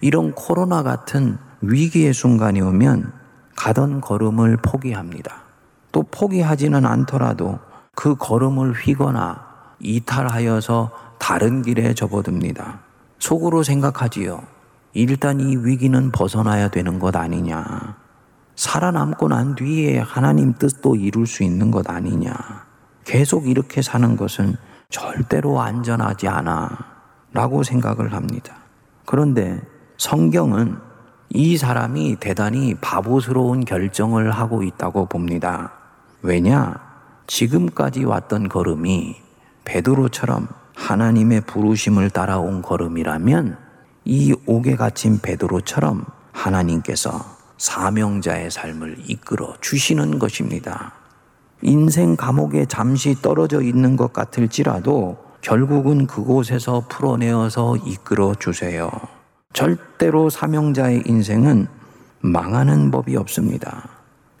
이런 0.00 0.32
코로나 0.34 0.84
같은 0.84 1.38
위기의 1.60 2.14
순간이 2.14 2.60
오면 2.60 3.12
가던 3.56 4.00
걸음을 4.00 4.58
포기합니다. 4.58 5.42
또 5.90 6.04
포기하지는 6.04 6.86
않더라도 6.86 7.58
그 7.96 8.14
걸음을 8.14 8.74
휘거나 8.74 9.44
이탈하여서 9.80 10.92
다른 11.18 11.62
길에 11.62 11.94
접어듭니다. 11.94 12.80
속으로 13.18 13.64
생각하지요. 13.64 14.40
일단 14.92 15.40
이 15.40 15.56
위기는 15.56 16.12
벗어나야 16.12 16.68
되는 16.68 17.00
것 17.00 17.16
아니냐. 17.16 18.03
살아남고 18.56 19.28
난 19.28 19.54
뒤에 19.54 19.98
하나님 19.98 20.54
뜻도 20.54 20.96
이룰 20.96 21.26
수 21.26 21.42
있는 21.42 21.70
것 21.70 21.88
아니냐. 21.88 22.34
계속 23.04 23.48
이렇게 23.48 23.82
사는 23.82 24.16
것은 24.16 24.56
절대로 24.90 25.60
안전하지 25.60 26.28
않아. 26.28 26.70
라고 27.32 27.62
생각을 27.64 28.12
합니다. 28.12 28.54
그런데 29.06 29.60
성경은 29.98 30.78
이 31.30 31.56
사람이 31.56 32.16
대단히 32.20 32.74
바보스러운 32.76 33.64
결정을 33.64 34.30
하고 34.30 34.62
있다고 34.62 35.06
봅니다. 35.06 35.72
왜냐? 36.22 36.76
지금까지 37.26 38.04
왔던 38.04 38.48
걸음이 38.48 39.16
베드로처럼 39.64 40.46
하나님의 40.76 41.40
부르심을 41.42 42.10
따라온 42.10 42.62
걸음이라면 42.62 43.58
이 44.04 44.34
옥에 44.46 44.76
갇힌 44.76 45.20
베드로처럼 45.20 46.04
하나님께서 46.32 47.33
사명자의 47.58 48.50
삶을 48.50 48.98
이끌어 49.06 49.54
주시는 49.60 50.18
것입니다. 50.18 50.92
인생 51.62 52.16
감옥에 52.16 52.66
잠시 52.66 53.14
떨어져 53.20 53.62
있는 53.62 53.96
것 53.96 54.12
같을지라도 54.12 55.16
결국은 55.40 56.06
그곳에서 56.06 56.84
풀어내어서 56.88 57.76
이끌어 57.76 58.34
주세요. 58.34 58.90
절대로 59.52 60.30
사명자의 60.30 61.04
인생은 61.06 61.66
망하는 62.20 62.90
법이 62.90 63.16
없습니다. 63.16 63.88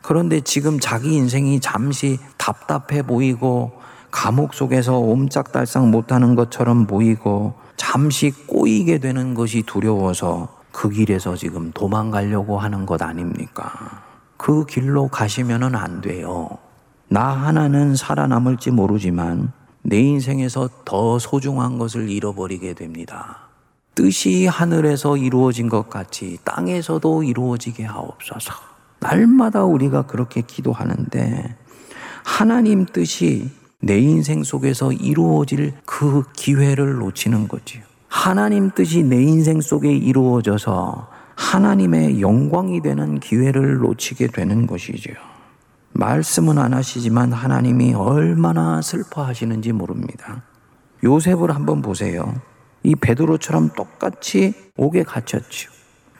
그런데 0.02 0.40
지금 0.40 0.80
자기 0.80 1.14
인생이 1.14 1.60
잠시 1.60 2.18
답답해 2.36 3.02
보이고 3.02 3.72
감옥 4.10 4.54
속에서 4.54 4.98
옴짝달싹 4.98 5.88
못하는 5.88 6.34
것처럼 6.34 6.86
보이고 6.86 7.54
잠시 7.76 8.30
꼬이게 8.46 8.98
되는 8.98 9.34
것이 9.34 9.62
두려워서 9.62 10.63
그 10.74 10.90
길에서 10.90 11.36
지금 11.36 11.70
도망가려고 11.70 12.58
하는 12.58 12.84
것 12.84 13.00
아닙니까? 13.00 14.02
그 14.36 14.66
길로 14.66 15.06
가시면은 15.06 15.76
안 15.76 16.00
돼요. 16.00 16.50
나 17.08 17.28
하나는 17.28 17.94
살아남을지 17.94 18.72
모르지만 18.72 19.52
내 19.82 20.00
인생에서 20.00 20.68
더 20.84 21.20
소중한 21.20 21.78
것을 21.78 22.10
잃어버리게 22.10 22.74
됩니다. 22.74 23.38
뜻이 23.94 24.46
하늘에서 24.46 25.16
이루어진 25.16 25.68
것 25.68 25.88
같이 25.88 26.38
땅에서도 26.42 27.22
이루어지게 27.22 27.84
하옵소서. 27.84 28.52
날마다 28.98 29.62
우리가 29.62 30.06
그렇게 30.06 30.40
기도하는데 30.40 31.56
하나님 32.24 32.84
뜻이 32.84 33.48
내 33.80 34.00
인생 34.00 34.42
속에서 34.42 34.90
이루어질 34.90 35.74
그 35.86 36.24
기회를 36.32 36.94
놓치는 36.96 37.46
거지요. 37.46 37.93
하나님 38.16 38.70
뜻이 38.70 39.02
내 39.02 39.20
인생 39.20 39.60
속에 39.60 39.92
이루어져서 39.92 41.08
하나님의 41.34 42.20
영광이 42.20 42.80
되는 42.80 43.18
기회를 43.18 43.78
놓치게 43.78 44.28
되는 44.28 44.68
것이지요. 44.68 45.14
말씀은 45.94 46.56
안 46.58 46.74
하시지만 46.74 47.32
하나님이 47.32 47.92
얼마나 47.94 48.80
슬퍼하시는지 48.80 49.72
모릅니다. 49.72 50.44
요셉을 51.02 51.54
한번 51.54 51.82
보세요. 51.82 52.32
이 52.84 52.94
베드로처럼 52.94 53.70
똑같이 53.76 54.54
옥에 54.76 55.02
갇혔지요. 55.02 55.70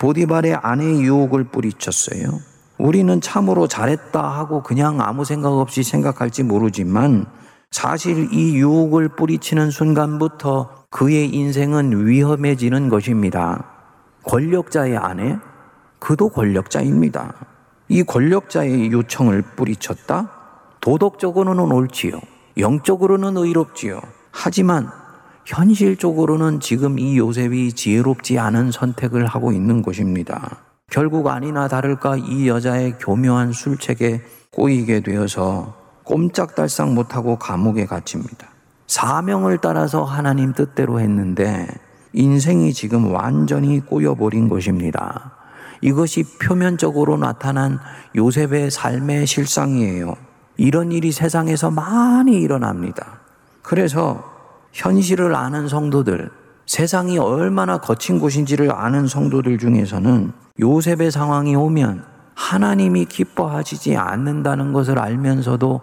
보디발의 0.00 0.56
아내의 0.56 1.00
유혹을 1.00 1.44
뿌리쳤어요. 1.44 2.40
우리는 2.76 3.20
참으로 3.20 3.68
잘했다 3.68 4.20
하고 4.20 4.64
그냥 4.64 5.00
아무 5.00 5.24
생각 5.24 5.52
없이 5.52 5.84
생각할지 5.84 6.42
모르지만 6.42 7.26
사실 7.70 8.32
이 8.32 8.56
유혹을 8.56 9.10
뿌리치는 9.10 9.70
순간부터 9.70 10.83
그의 10.94 11.28
인생은 11.28 12.06
위험해지는 12.06 12.88
것입니다. 12.88 13.64
권력자의 14.22 14.96
아내, 14.96 15.36
그도 15.98 16.28
권력자입니다. 16.28 17.34
이 17.88 18.04
권력자의 18.04 18.92
요청을 18.92 19.42
뿌리쳤다? 19.56 20.30
도덕적으로는 20.80 21.72
옳지요. 21.72 22.20
영적으로는 22.58 23.36
의롭지요. 23.36 24.00
하지만 24.30 24.88
현실적으로는 25.44 26.60
지금 26.60 27.00
이 27.00 27.18
요셉이 27.18 27.72
지혜롭지 27.72 28.38
않은 28.38 28.70
선택을 28.70 29.26
하고 29.26 29.50
있는 29.50 29.82
것입니다. 29.82 30.58
결국 30.92 31.26
아니나 31.26 31.66
다를까 31.66 32.18
이 32.18 32.46
여자의 32.46 32.98
교묘한 33.00 33.50
술책에 33.50 34.22
꼬이게 34.52 35.00
되어서 35.00 35.74
꼼짝달싹 36.04 36.92
못하고 36.92 37.36
감옥에 37.36 37.84
갇힙니다. 37.84 38.53
사명을 38.86 39.58
따라서 39.58 40.04
하나님 40.04 40.52
뜻대로 40.52 41.00
했는데 41.00 41.66
인생이 42.12 42.72
지금 42.72 43.12
완전히 43.12 43.80
꼬여버린 43.80 44.48
것입니다. 44.48 45.32
이것이 45.80 46.24
표면적으로 46.38 47.16
나타난 47.16 47.78
요셉의 48.16 48.70
삶의 48.70 49.26
실상이에요. 49.26 50.14
이런 50.56 50.92
일이 50.92 51.12
세상에서 51.12 51.70
많이 51.70 52.40
일어납니다. 52.40 53.20
그래서 53.62 54.22
현실을 54.72 55.34
아는 55.34 55.68
성도들, 55.68 56.30
세상이 56.66 57.18
얼마나 57.18 57.78
거친 57.78 58.18
곳인지를 58.18 58.72
아는 58.72 59.06
성도들 59.06 59.58
중에서는 59.58 60.32
요셉의 60.60 61.10
상황이 61.10 61.54
오면 61.56 62.04
하나님이 62.34 63.06
기뻐하시지 63.06 63.96
않는다는 63.96 64.72
것을 64.72 64.98
알면서도 64.98 65.80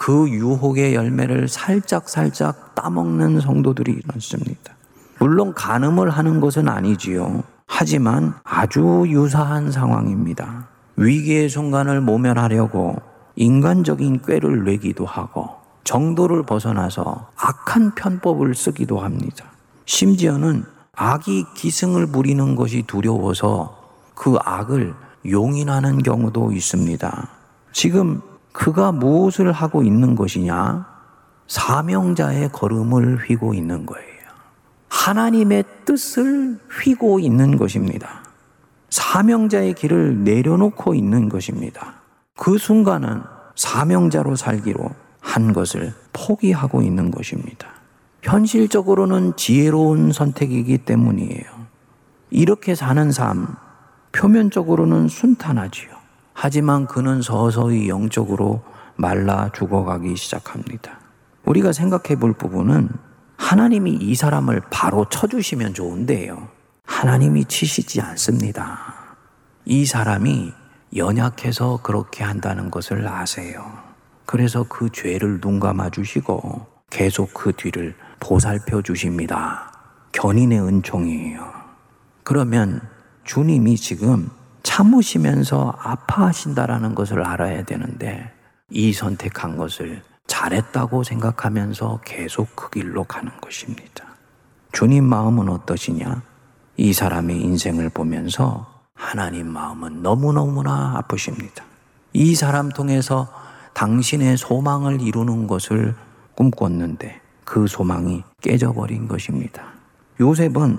그 0.00 0.30
유혹의 0.30 0.94
열매를 0.94 1.46
살짝 1.46 2.08
살짝 2.08 2.74
따먹는 2.74 3.40
성도들이 3.40 4.00
많습니다. 4.06 4.72
물론 5.18 5.52
간음을 5.52 6.08
하는 6.08 6.40
것은 6.40 6.70
아니지요. 6.70 7.42
하지만 7.66 8.32
아주 8.42 9.04
유사한 9.08 9.70
상황입니다. 9.70 10.68
위기의 10.96 11.50
순간을 11.50 12.00
모면하려고 12.00 12.96
인간적인 13.36 14.22
꾀를 14.26 14.64
내기도 14.64 15.04
하고 15.04 15.50
정도를 15.84 16.44
벗어나서 16.44 17.28
악한 17.36 17.94
편법을 17.94 18.54
쓰기도 18.54 19.00
합니다. 19.00 19.44
심지어는 19.84 20.64
악이 20.96 21.44
기승을 21.54 22.06
부리는 22.06 22.56
것이 22.56 22.84
두려워서 22.86 23.76
그 24.14 24.36
악을 24.42 24.94
용인하는 25.26 25.98
경우도 25.98 26.52
있습니다. 26.52 27.28
지금 27.72 28.22
그가 28.52 28.92
무엇을 28.92 29.52
하고 29.52 29.82
있는 29.82 30.14
것이냐? 30.14 30.86
사명자의 31.46 32.50
걸음을 32.52 33.28
휘고 33.28 33.54
있는 33.54 33.86
거예요. 33.86 34.10
하나님의 34.88 35.64
뜻을 35.84 36.58
휘고 36.82 37.20
있는 37.20 37.56
것입니다. 37.56 38.24
사명자의 38.90 39.74
길을 39.74 40.24
내려놓고 40.24 40.94
있는 40.94 41.28
것입니다. 41.28 41.94
그 42.36 42.58
순간은 42.58 43.22
사명자로 43.54 44.36
살기로 44.36 44.90
한 45.20 45.52
것을 45.52 45.92
포기하고 46.12 46.82
있는 46.82 47.10
것입니다. 47.10 47.68
현실적으로는 48.22 49.36
지혜로운 49.36 50.12
선택이기 50.12 50.78
때문이에요. 50.78 51.44
이렇게 52.30 52.74
사는 52.74 53.10
삶, 53.12 53.56
표면적으로는 54.12 55.08
순탄하지요. 55.08 55.99
하지만 56.32 56.86
그는 56.86 57.22
서서히 57.22 57.88
영적으로 57.88 58.62
말라 58.96 59.50
죽어가기 59.52 60.16
시작합니다. 60.16 60.98
우리가 61.44 61.72
생각해 61.72 62.18
볼 62.18 62.32
부분은 62.32 62.88
하나님이 63.36 63.92
이 63.92 64.14
사람을 64.14 64.62
바로 64.70 65.06
쳐주시면 65.08 65.74
좋은데요. 65.74 66.48
하나님이 66.84 67.46
치시지 67.46 68.00
않습니다. 68.00 68.94
이 69.64 69.86
사람이 69.86 70.52
연약해서 70.96 71.80
그렇게 71.82 72.24
한다는 72.24 72.70
것을 72.70 73.06
아세요. 73.06 73.64
그래서 74.26 74.64
그 74.68 74.90
죄를 74.90 75.40
눈 75.40 75.60
감아 75.60 75.90
주시고 75.90 76.66
계속 76.90 77.32
그 77.32 77.52
뒤를 77.52 77.94
보살펴 78.18 78.82
주십니다. 78.82 79.72
견인의 80.12 80.60
은총이에요. 80.60 81.52
그러면 82.24 82.80
주님이 83.24 83.76
지금 83.76 84.30
참으시면서 84.62 85.74
아파하신다라는 85.78 86.94
것을 86.94 87.24
알아야 87.24 87.64
되는데 87.64 88.32
이 88.70 88.92
선택한 88.92 89.56
것을 89.56 90.02
잘했다고 90.26 91.02
생각하면서 91.02 92.00
계속 92.04 92.54
그 92.54 92.70
길로 92.70 93.04
가는 93.04 93.30
것입니다. 93.40 94.04
주님 94.72 95.04
마음은 95.04 95.48
어떠시냐? 95.48 96.22
이 96.76 96.92
사람의 96.92 97.40
인생을 97.40 97.90
보면서 97.90 98.66
하나님 98.94 99.48
마음은 99.48 100.02
너무너무나 100.02 100.94
아프십니다. 100.98 101.64
이 102.12 102.34
사람 102.34 102.68
통해서 102.68 103.28
당신의 103.74 104.36
소망을 104.36 105.00
이루는 105.00 105.46
것을 105.46 105.94
꿈꿨는데 106.36 107.20
그 107.44 107.66
소망이 107.66 108.22
깨져버린 108.40 109.08
것입니다. 109.08 109.64
요셉은 110.20 110.78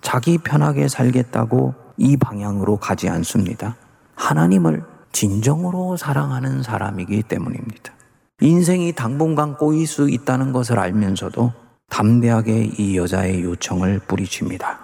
자기 0.00 0.38
편하게 0.38 0.88
살겠다고 0.88 1.74
이 1.96 2.16
방향으로 2.16 2.76
가지 2.76 3.08
않습니다. 3.08 3.76
하나님을 4.14 4.84
진정으로 5.12 5.96
사랑하는 5.96 6.62
사람이기 6.62 7.22
때문입니다. 7.24 7.92
인생이 8.40 8.92
당분간 8.92 9.56
꼬일 9.56 9.86
수 9.86 10.08
있다는 10.08 10.52
것을 10.52 10.78
알면서도 10.78 11.52
담대하게 11.88 12.72
이 12.78 12.96
여자의 12.96 13.42
요청을 13.42 14.00
뿌리칩니다. 14.08 14.78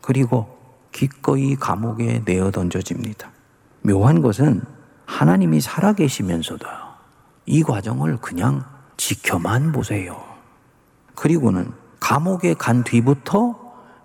그리고 0.00 0.58
기꺼이 0.92 1.56
감옥에 1.56 2.22
내어 2.24 2.50
던져집니다. 2.50 3.30
묘한 3.82 4.20
것은 4.20 4.62
하나님이 5.06 5.60
살아계시면서도 5.60 6.66
이 7.46 7.62
과정을 7.62 8.18
그냥 8.18 8.62
지켜만 8.96 9.72
보세요. 9.72 10.22
그리고는 11.14 11.72
감옥에 11.98 12.54
간 12.54 12.84
뒤부터 12.84 13.58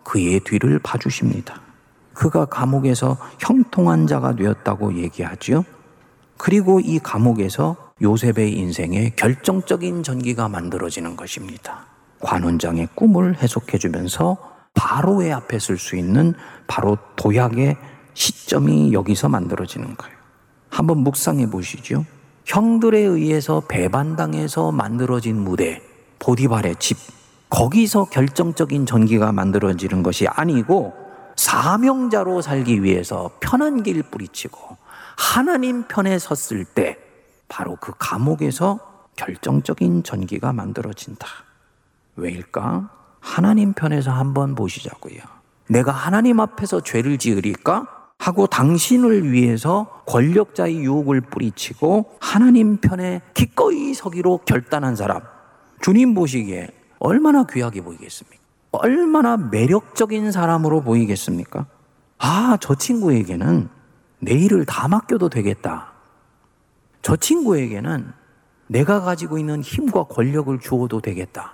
그의 0.04 0.40
뒤를 0.40 0.80
봐주십니다. 0.80 1.65
그가 2.16 2.46
감옥에서 2.46 3.18
형통한 3.40 4.08
자가 4.08 4.36
되었다고 4.36 4.96
얘기하죠. 4.96 5.64
그리고 6.38 6.80
이 6.80 7.00
감옥에서 7.00 7.76
요셉의 8.02 8.54
인생에 8.54 9.12
결정적인 9.16 10.04
전기가 10.04 10.50
만들어지는 10.50 11.16
것입니다. 11.16 11.86
관원장의 12.22 12.90
꿈을 12.96 13.38
해석해 13.38 13.78
주면서 13.78 14.38
바로의 14.74 15.32
앞에 15.32 15.60
쓸수 15.60 15.96
있는 15.96 16.34
바로 16.68 16.98
도약의 17.16 17.78
시점이 18.14 18.94
여기서 18.94 19.30
만들어지는 19.30 19.96
거예요. 19.96 20.16
한번 20.70 21.00
묵상해 21.00 21.50
보시죠. 21.50 22.06
형들에 22.46 23.00
의해서 23.00 23.62
배반당해서 23.68 24.72
만들어진 24.72 25.40
무대, 25.40 25.82
보디발의 26.20 26.76
집, 26.80 26.98
거기서 27.50 28.06
결정적인 28.06 28.86
전기가 28.86 29.32
만들어지는 29.32 30.04
것이 30.04 30.28
아니고 30.28 31.05
사명자로 31.46 32.42
살기 32.42 32.82
위해서 32.82 33.30
편한 33.40 33.84
길 33.84 34.02
뿌리치고 34.02 34.78
하나님 35.16 35.84
편에 35.84 36.18
섰을 36.18 36.66
때 36.66 36.98
바로 37.48 37.78
그 37.80 37.94
감옥에서 38.00 38.80
결정적인 39.16 40.02
전기가 40.02 40.52
만들어진다. 40.54 41.28
왜일까? 42.16 42.90
하나님 43.20 43.74
편에서 43.74 44.10
한번 44.10 44.56
보시자고요. 44.56 45.20
내가 45.70 45.92
하나님 45.92 46.40
앞에서 46.40 46.82
죄를 46.82 47.20
지으리까? 47.20 47.90
하고 48.18 48.48
당신을 48.48 49.32
위해서 49.32 50.02
권력자의 50.08 50.80
유혹을 50.80 51.22
뿌리치고 51.22 52.18
하나님 52.20 52.78
편에 52.78 53.22
기꺼이 53.36 53.94
서기로 53.94 54.40
결단한 54.46 54.96
사람. 54.96 55.22
주님 55.82 56.16
보시기에 56.16 56.70
얼마나 56.98 57.46
귀하게 57.46 57.82
보이겠습니까? 57.82 58.45
얼마나 58.76 59.38
매력적인 59.38 60.32
사람으로 60.32 60.82
보이겠습니까? 60.82 61.66
아, 62.18 62.58
저 62.62 62.76
친구에게는 62.76 63.70
내 64.20 64.34
일을 64.34 64.66
다 64.66 64.88
맡겨도 64.88 65.30
되겠다. 65.30 65.94
저 67.02 67.16
친구에게는 67.16 68.12
내가 68.68 69.02
가지고 69.02 69.38
있는 69.38 69.62
힘과 69.62 70.06
권력을 70.06 70.58
주어도 70.60 71.02
되겠다. 71.02 71.54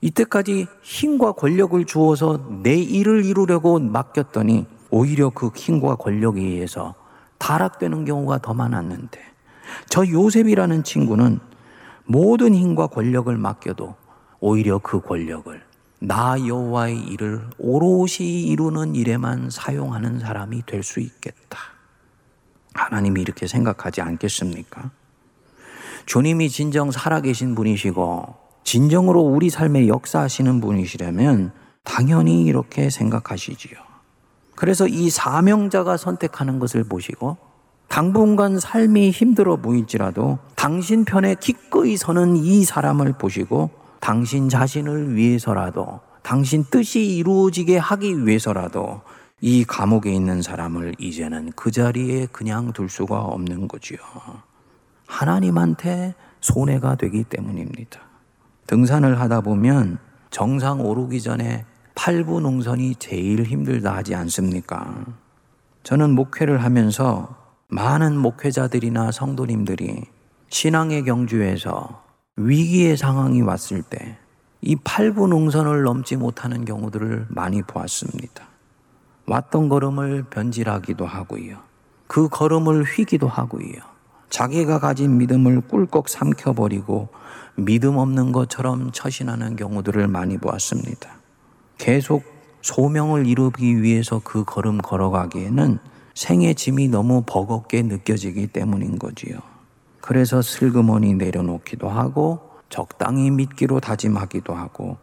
이때까지 0.00 0.66
힘과 0.82 1.32
권력을 1.32 1.84
주어서 1.84 2.38
내 2.62 2.76
일을 2.76 3.24
이루려고 3.24 3.78
맡겼더니 3.78 4.66
오히려 4.90 5.30
그 5.30 5.50
힘과 5.54 5.96
권력에 5.96 6.40
의해서 6.40 6.94
타락되는 7.38 8.04
경우가 8.04 8.38
더 8.38 8.54
많았는데 8.54 9.20
저 9.88 10.08
요셉이라는 10.08 10.84
친구는 10.84 11.40
모든 12.04 12.54
힘과 12.54 12.86
권력을 12.86 13.36
맡겨도 13.36 13.94
오히려 14.40 14.78
그 14.78 15.00
권력을 15.00 15.67
나 16.00 16.36
여호와의 16.46 17.00
일을 17.00 17.42
오롯이 17.58 18.42
이루는 18.44 18.94
일에만 18.94 19.50
사용하는 19.50 20.20
사람이 20.20 20.62
될 20.66 20.82
수 20.82 21.00
있겠다. 21.00 21.58
하나님이 22.74 23.20
이렇게 23.20 23.46
생각하지 23.48 24.00
않겠습니까? 24.00 24.90
주님이 26.06 26.48
진정 26.48 26.90
살아계신 26.90 27.54
분이시고 27.54 28.36
진정으로 28.62 29.20
우리 29.20 29.50
삶에 29.50 29.88
역사하시는 29.88 30.60
분이시라면 30.60 31.52
당연히 31.82 32.44
이렇게 32.44 32.90
생각하시지요. 32.90 33.78
그래서 34.54 34.86
이 34.86 35.10
사명자가 35.10 35.96
선택하는 35.96 36.58
것을 36.58 36.84
보시고 36.84 37.36
당분간 37.88 38.58
삶이 38.60 39.10
힘들어 39.10 39.56
보일지라도 39.56 40.38
당신 40.54 41.04
편에 41.04 41.34
기꺼이 41.40 41.96
서는 41.96 42.36
이 42.36 42.64
사람을 42.64 43.14
보시고 43.14 43.70
당신 44.00 44.48
자신을 44.48 45.14
위해서라도 45.14 46.00
당신 46.22 46.64
뜻이 46.64 47.16
이루어지게 47.16 47.78
하기 47.78 48.26
위해서라도 48.26 49.00
이 49.40 49.64
감옥에 49.64 50.12
있는 50.12 50.42
사람을 50.42 50.94
이제는 50.98 51.52
그 51.54 51.70
자리에 51.70 52.26
그냥 52.32 52.72
둘 52.72 52.88
수가 52.88 53.20
없는 53.20 53.68
거지요. 53.68 53.98
하나님한테 55.06 56.14
손해가 56.40 56.96
되기 56.96 57.24
때문입니다. 57.24 58.00
등산을 58.66 59.20
하다 59.20 59.40
보면 59.40 59.98
정상 60.30 60.84
오르기 60.84 61.20
전에 61.22 61.64
팔부 61.94 62.40
농선이 62.40 62.96
제일 62.96 63.42
힘들다 63.44 63.96
하지 63.96 64.14
않습니까? 64.14 65.04
저는 65.82 66.10
목회를 66.10 66.62
하면서 66.62 67.36
많은 67.68 68.16
목회자들이나 68.16 69.10
성도님들이 69.10 70.04
신앙의 70.48 71.04
경주에서 71.04 72.07
위기의 72.38 72.96
상황이 72.96 73.42
왔을 73.42 73.82
때이 73.82 74.76
팔부 74.84 75.26
농선을 75.26 75.82
넘지 75.82 76.14
못하는 76.16 76.64
경우들을 76.64 77.26
많이 77.30 77.62
보았습니다. 77.62 78.46
왔던 79.26 79.68
걸음을 79.68 80.24
변질하기도 80.30 81.04
하고요. 81.04 81.58
그 82.06 82.28
걸음을 82.28 82.84
휘기도 82.84 83.26
하고요. 83.26 83.74
자기가 84.30 84.78
가진 84.78 85.18
믿음을 85.18 85.62
꿀꺽 85.62 86.08
삼켜버리고 86.08 87.08
믿음 87.56 87.96
없는 87.96 88.30
것처럼 88.30 88.92
처신하는 88.92 89.56
경우들을 89.56 90.06
많이 90.06 90.38
보았습니다. 90.38 91.10
계속 91.76 92.22
소명을 92.62 93.26
이루기 93.26 93.82
위해서 93.82 94.20
그 94.22 94.44
걸음 94.44 94.78
걸어가기에는 94.78 95.78
생의 96.14 96.54
짐이 96.54 96.88
너무 96.88 97.24
버겁게 97.26 97.82
느껴지기 97.82 98.48
때문인 98.48 98.98
거지요. 98.98 99.38
그래서 100.08 100.40
슬그머니 100.40 101.12
내려놓기도 101.16 101.90
하고 101.90 102.40
적당히 102.70 103.30
믿기로 103.30 103.78
다짐하기도 103.78 104.54
하고 104.54 104.96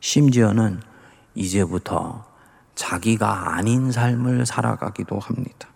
심지어는 0.00 0.80
이제부터 1.34 2.24
자기가 2.74 3.54
아닌 3.54 3.92
삶을 3.92 4.46
살아가기도 4.46 5.18
합니다. 5.18 5.68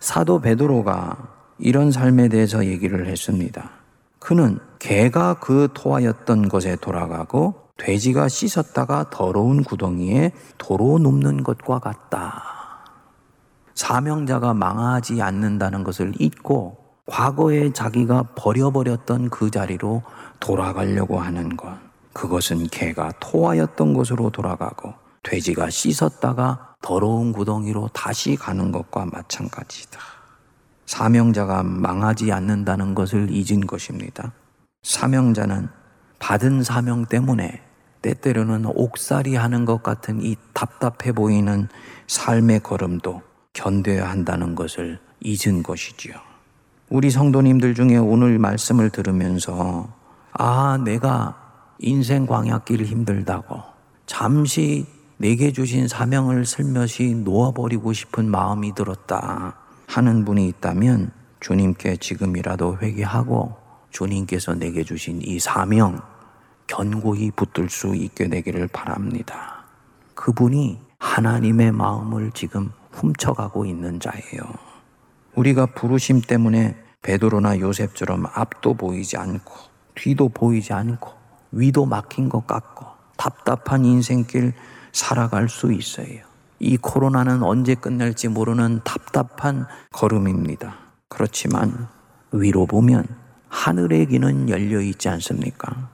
사도 0.00 0.40
베드로가 0.40 1.34
이런 1.58 1.92
삶에 1.92 2.26
대해서 2.26 2.66
얘기를 2.66 3.06
했습니다. 3.06 3.70
그는 4.18 4.58
개가 4.80 5.34
그 5.34 5.68
토하였던 5.72 6.48
것에 6.48 6.74
돌아가고 6.80 7.70
돼지가 7.76 8.26
씻었다가 8.26 9.10
더러운 9.10 9.62
구덩이에 9.62 10.32
도로 10.58 10.98
눕는 10.98 11.44
것과 11.44 11.78
같다. 11.78 12.42
사명자가 13.76 14.52
망하지 14.52 15.22
않는다는 15.22 15.84
것을 15.84 16.12
잊고 16.18 16.85
과거에 17.06 17.72
자기가 17.72 18.24
버려버렸던 18.34 19.30
그 19.30 19.50
자리로 19.50 20.02
돌아가려고 20.40 21.20
하는 21.20 21.56
것. 21.56 21.78
그것은 22.12 22.66
개가 22.68 23.12
토하였던 23.20 23.94
곳으로 23.94 24.30
돌아가고 24.30 24.94
돼지가 25.22 25.70
씻었다가 25.70 26.74
더러운 26.82 27.32
구덩이로 27.32 27.90
다시 27.92 28.36
가는 28.36 28.72
것과 28.72 29.06
마찬가지다. 29.06 30.00
사명자가 30.86 31.62
망하지 31.62 32.32
않는다는 32.32 32.94
것을 32.94 33.28
잊은 33.30 33.66
것입니다. 33.66 34.32
사명자는 34.82 35.68
받은 36.18 36.62
사명 36.62 37.04
때문에 37.06 37.60
때때로는 38.02 38.66
옥살이 38.66 39.34
하는 39.34 39.64
것 39.64 39.82
같은 39.82 40.22
이 40.22 40.36
답답해 40.54 41.12
보이는 41.12 41.68
삶의 42.06 42.60
걸음도 42.60 43.22
견뎌야 43.52 44.08
한다는 44.08 44.54
것을 44.54 45.00
잊은 45.20 45.62
것이지요. 45.62 46.14
우리 46.88 47.10
성도님들 47.10 47.74
중에 47.74 47.96
오늘 47.96 48.38
말씀을 48.38 48.90
들으면서 48.90 49.88
아, 50.32 50.78
내가 50.84 51.34
인생 51.80 52.26
광야길 52.26 52.84
힘들다고 52.84 53.60
잠시 54.06 54.86
내게 55.16 55.50
주신 55.50 55.88
사명을 55.88 56.46
슬며시 56.46 57.16
놓아버리고 57.24 57.92
싶은 57.92 58.30
마음이 58.30 58.74
들었다 58.74 59.56
하는 59.88 60.24
분이 60.24 60.46
있다면 60.48 61.10
주님께 61.40 61.96
지금이라도 61.96 62.78
회개하고 62.78 63.56
주님께서 63.90 64.54
내게 64.54 64.84
주신 64.84 65.20
이 65.22 65.40
사명 65.40 66.00
견고히 66.68 67.32
붙들 67.32 67.68
수 67.68 67.96
있게 67.96 68.28
되기를 68.28 68.68
바랍니다. 68.68 69.64
그분이 70.14 70.78
하나님의 70.98 71.72
마음을 71.72 72.30
지금 72.32 72.70
훔쳐가고 72.92 73.66
있는 73.66 73.98
자예요. 73.98 74.65
우리가 75.36 75.66
부르심 75.66 76.22
때문에 76.22 76.74
베드로나 77.02 77.60
요셉처럼 77.60 78.26
앞도 78.32 78.74
보이지 78.74 79.16
않고 79.16 79.54
뒤도 79.94 80.30
보이지 80.30 80.72
않고 80.72 81.12
위도 81.52 81.86
막힌 81.86 82.28
것 82.28 82.46
같고 82.46 82.86
답답한 83.16 83.84
인생길 83.84 84.52
살아갈 84.92 85.48
수 85.48 85.72
있어요. 85.72 86.20
이 86.58 86.76
코로나는 86.76 87.42
언제 87.42 87.74
끝날지 87.74 88.28
모르는 88.28 88.80
답답한 88.82 89.66
걸음입니다. 89.92 90.74
그렇지만 91.08 91.88
위로 92.32 92.66
보면 92.66 93.06
하늘의 93.48 94.06
길은 94.06 94.48
열려 94.48 94.80
있지 94.80 95.08
않습니까? 95.08 95.90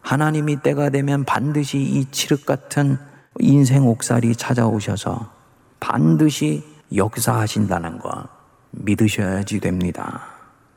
하나님이 0.00 0.62
때가 0.62 0.88
되면 0.90 1.24
반드시 1.24 1.78
이 1.78 2.06
칠흑 2.10 2.46
같은 2.46 2.98
인생 3.38 3.86
옥살이 3.86 4.34
찾아오셔서 4.34 5.30
반드시 5.78 6.64
역사하신다는 6.94 7.98
거 7.98 8.37
믿으셔야지 8.70 9.60
됩니다. 9.60 10.22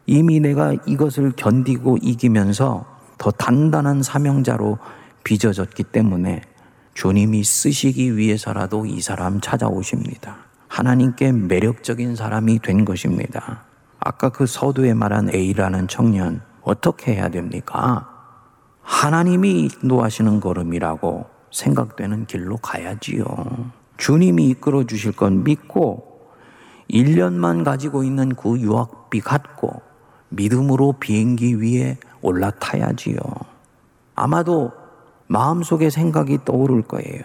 이미 0.05 0.39
내가 0.39 0.73
이것을 0.85 1.33
견디고 1.35 1.97
이기면서 2.01 2.85
더 3.17 3.31
단단한 3.31 4.01
사명자로 4.03 4.79
빚어졌기 5.23 5.83
때문에 5.83 6.41
주님이 6.93 7.43
쓰시기 7.43 8.17
위해서라도 8.17 8.85
이 8.85 8.99
사람 9.01 9.39
찾아오십니다. 9.39 10.37
하나님께 10.67 11.31
매력적인 11.31 12.15
사람이 12.15 12.59
된 12.59 12.85
것입니다. 12.85 13.63
아까 13.99 14.29
그 14.29 14.45
서두에 14.45 14.93
말한 14.93 15.33
A라는 15.33 15.87
청년 15.87 16.41
어떻게 16.61 17.13
해야 17.13 17.29
됩니까? 17.29 18.07
하나님이 18.81 19.69
인도하시는 19.83 20.39
걸음이라고 20.39 21.25
생각되는 21.51 22.25
길로 22.25 22.57
가야지요. 22.57 23.25
주님이 23.97 24.49
이끌어 24.49 24.85
주실 24.85 25.11
건 25.11 25.43
믿고 25.43 26.10
1년만 26.91 27.63
가지고 27.63 28.03
있는 28.03 28.35
그 28.35 28.59
유학비 28.59 29.21
갖고 29.21 29.81
믿음으로 30.29 30.93
비행기 30.93 31.61
위에 31.61 31.97
올라타야지요. 32.21 33.17
아마도 34.15 34.71
마음속에 35.27 35.89
생각이 35.89 36.39
떠오를 36.45 36.83
거예요. 36.83 37.23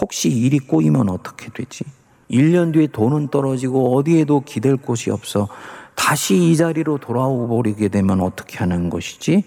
혹시 0.00 0.30
일이 0.30 0.58
꼬이면 0.58 1.08
어떻게 1.08 1.50
되지? 1.50 1.84
1년 2.30 2.72
뒤에 2.72 2.88
돈은 2.88 3.28
떨어지고 3.28 3.96
어디에도 3.96 4.42
기댈 4.44 4.76
곳이 4.76 5.10
없어 5.10 5.48
다시 5.94 6.36
이 6.36 6.56
자리로 6.56 6.98
돌아오 6.98 7.48
버리게 7.48 7.88
되면 7.88 8.20
어떻게 8.20 8.58
하는 8.58 8.90
것이지? 8.90 9.44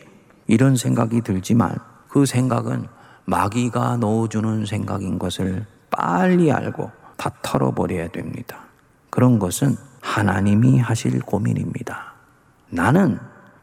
이런 0.47 0.75
생각이 0.75 1.21
들지만 1.21 1.75
그 2.07 2.25
생각은 2.25 2.87
마귀가 3.25 3.97
넣어주는 3.97 4.65
생각인 4.65 5.17
것을 5.17 5.65
빨리 5.89 6.51
알고 6.51 6.89
다 7.17 7.31
털어버려야 7.41 8.09
됩니다. 8.09 8.70
그런 9.11 9.37
것은 9.37 9.77
하나님이 10.01 10.79
하실 10.79 11.19
고민입니다. 11.19 12.13
나는 12.69 13.19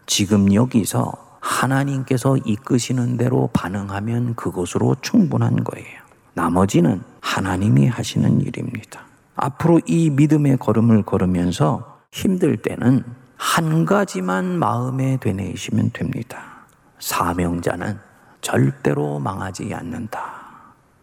지금 0.07 0.55
여기서 0.55 1.13
하나님께서 1.41 2.37
이끄시는 2.37 3.17
대로 3.17 3.51
반응하면 3.53 4.35
그것으로 4.37 4.97
충분한 5.01 5.65
거예요. 5.65 5.99
나머지는 6.35 7.03
하나님이 7.21 7.89
하시는 7.89 8.41
일입니다. 8.41 9.01
앞으로 9.35 9.81
이 9.87 10.11
믿음의 10.11 10.59
걸음을 10.59 11.03
걸으면서 11.03 11.99
힘들 12.13 12.57
때는 12.57 13.05
한 13.37 13.85
가지만 13.85 14.59
마음에 14.59 15.17
되뇌시면 15.17 15.91
됩니다. 15.93 16.67
사명자는 16.99 17.99
절대로 18.41 19.19
망하지 19.19 19.73
않는다. 19.75 20.38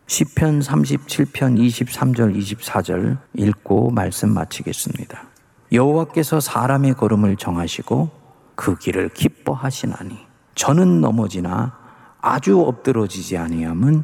시편 0.08 0.60
37편 0.60 1.58
23절 1.58 2.38
24절 2.38 3.18
읽고 3.34 3.90
말씀 3.90 4.34
마치겠습니다. 4.34 5.24
여호와께서 5.72 6.40
사람의 6.40 6.94
걸음을 6.94 7.38
정하시고 7.38 8.12
그 8.54 8.78
길을 8.78 9.10
기뻐하시나니 9.10 10.20
저는 10.54 11.02
넘어지나 11.02 11.76
아주 12.22 12.62
엎드러지지 12.62 13.38
아니함은 13.38 14.04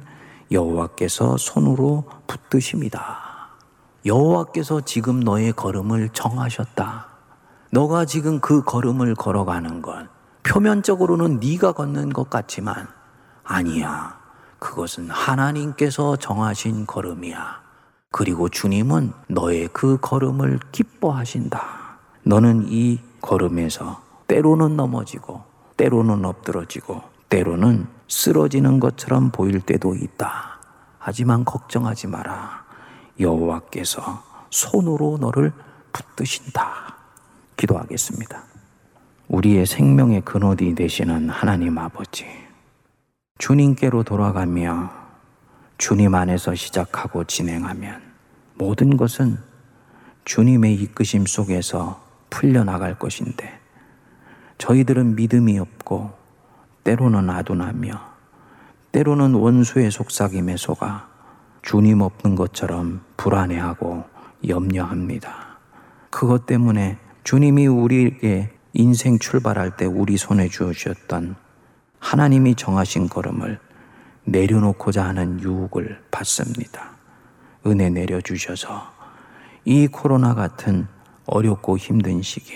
여호와께서 0.52 1.38
손으로 1.38 2.06
붙드십니다. 2.26 3.52
여호와께서 4.06 4.82
지금 4.82 5.20
너의 5.20 5.54
걸음을 5.54 6.10
정하셨다. 6.10 7.08
너가 7.72 8.06
지금 8.06 8.40
그 8.40 8.64
걸음을 8.64 9.14
걸어가는 9.14 9.84
건 9.84 10.10
표면적으로는 10.44 11.40
네가 11.40 11.74
걷는 11.74 12.10
것 12.10 12.30
같지만 12.30 12.88
아니야. 13.44 14.21
그것은 14.62 15.10
하나님께서 15.10 16.16
정하신 16.18 16.86
걸음이야. 16.86 17.62
그리고 18.12 18.48
주님은 18.48 19.12
너의 19.28 19.68
그 19.74 19.98
걸음을 20.00 20.60
기뻐하신다. 20.72 21.98
너는 22.24 22.68
이 22.68 23.00
걸음에서 23.22 24.04
때로는 24.28 24.78
넘어지고, 24.78 25.44
때로는 25.78 26.24
엎드러지고, 26.26 27.02
때로는 27.30 27.88
쓰러지는 28.08 28.80
것처럼 28.80 29.32
보일 29.32 29.62
때도 29.62 29.96
있다. 29.96 30.60
하지만 31.00 31.44
걱정하지 31.44 32.06
마라. 32.08 32.64
여호와께서 33.20 34.24
손으로 34.52 35.18
너를 35.20 35.54
붙드신다. 35.92 36.98
기도하겠습니다. 37.58 38.44
우리의 39.28 39.66
생명의 39.66 40.22
근원이 40.22 40.76
되시는 40.76 41.30
하나님 41.30 41.80
아버지. 41.80 42.41
주님께로 43.42 44.04
돌아가며 44.04 44.92
주님 45.80 46.14
안에서 46.14 46.54
시작하고 46.54 47.24
진행하면 47.24 48.00
모든 48.54 48.98
것은 48.98 49.40
주님의 50.26 50.76
이끄심 50.76 51.26
속에서 51.26 52.06
풀려나갈 52.30 53.00
것인데 53.00 53.60
저희들은 54.60 55.16
믿음이 55.16 55.58
없고 55.58 56.12
때로는 56.84 57.32
아둔하며 57.32 58.00
때로는 58.92 59.34
원수의 59.34 59.90
속삭임에 59.90 60.56
속아 60.58 61.10
주님 61.64 62.02
없는 62.02 62.36
것처럼 62.36 63.02
불안해하고 63.18 64.04
염려합니다. 64.48 65.58
그것 66.12 66.46
때문에 66.46 67.00
주님이 67.24 67.66
우리에게 67.66 68.52
인생 68.74 69.18
출발할 69.18 69.78
때 69.78 69.86
우리 69.86 70.18
손에 70.18 70.48
주셨던 70.48 71.41
하나님이 72.02 72.56
정하신 72.56 73.08
걸음을 73.08 73.60
내려놓고자 74.26 75.06
하는 75.06 75.40
유혹을 75.40 76.02
받습니다. 76.12 76.92
은혜 77.66 77.90
내려주셔서 77.90 78.92
이 79.64 79.88
코로나 79.88 80.34
같은 80.34 80.88
어렵고 81.26 81.78
힘든 81.78 82.22
시기, 82.22 82.54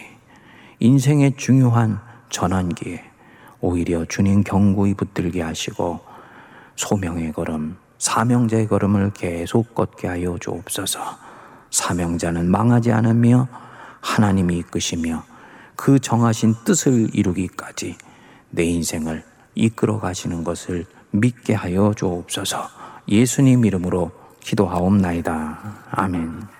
인생의 0.80 1.38
중요한 1.38 2.02
전환기에 2.30 3.04
오히려 3.62 4.04
주님 4.06 4.44
경고히 4.44 4.94
붙들게 4.96 5.42
하시고 5.42 6.02
소명의 6.76 7.32
걸음, 7.32 7.78
사명자의 8.00 8.68
걸음을 8.68 9.14
계속 9.14 9.74
걷게 9.76 10.08
하여 10.08 10.38
주옵소서. 10.40 11.00
사명자는 11.70 12.50
망하지 12.50 12.92
않으며 12.92 13.48
하나님이 14.02 14.58
이끄시며 14.58 15.24
그 15.76 16.00
정하신 16.00 16.56
뜻을 16.66 17.10
이루기까지 17.14 17.96
내 18.50 18.64
인생을 18.64 19.35
이끌어 19.56 20.00
가시는 20.00 20.44
것을 20.44 20.86
믿게 21.12 21.54
하여 21.54 21.94
주옵소서. 21.96 22.70
예수님 23.08 23.66
이름으로 23.66 24.12
기도하옵나이다. 24.42 25.88
아멘. 25.92 26.55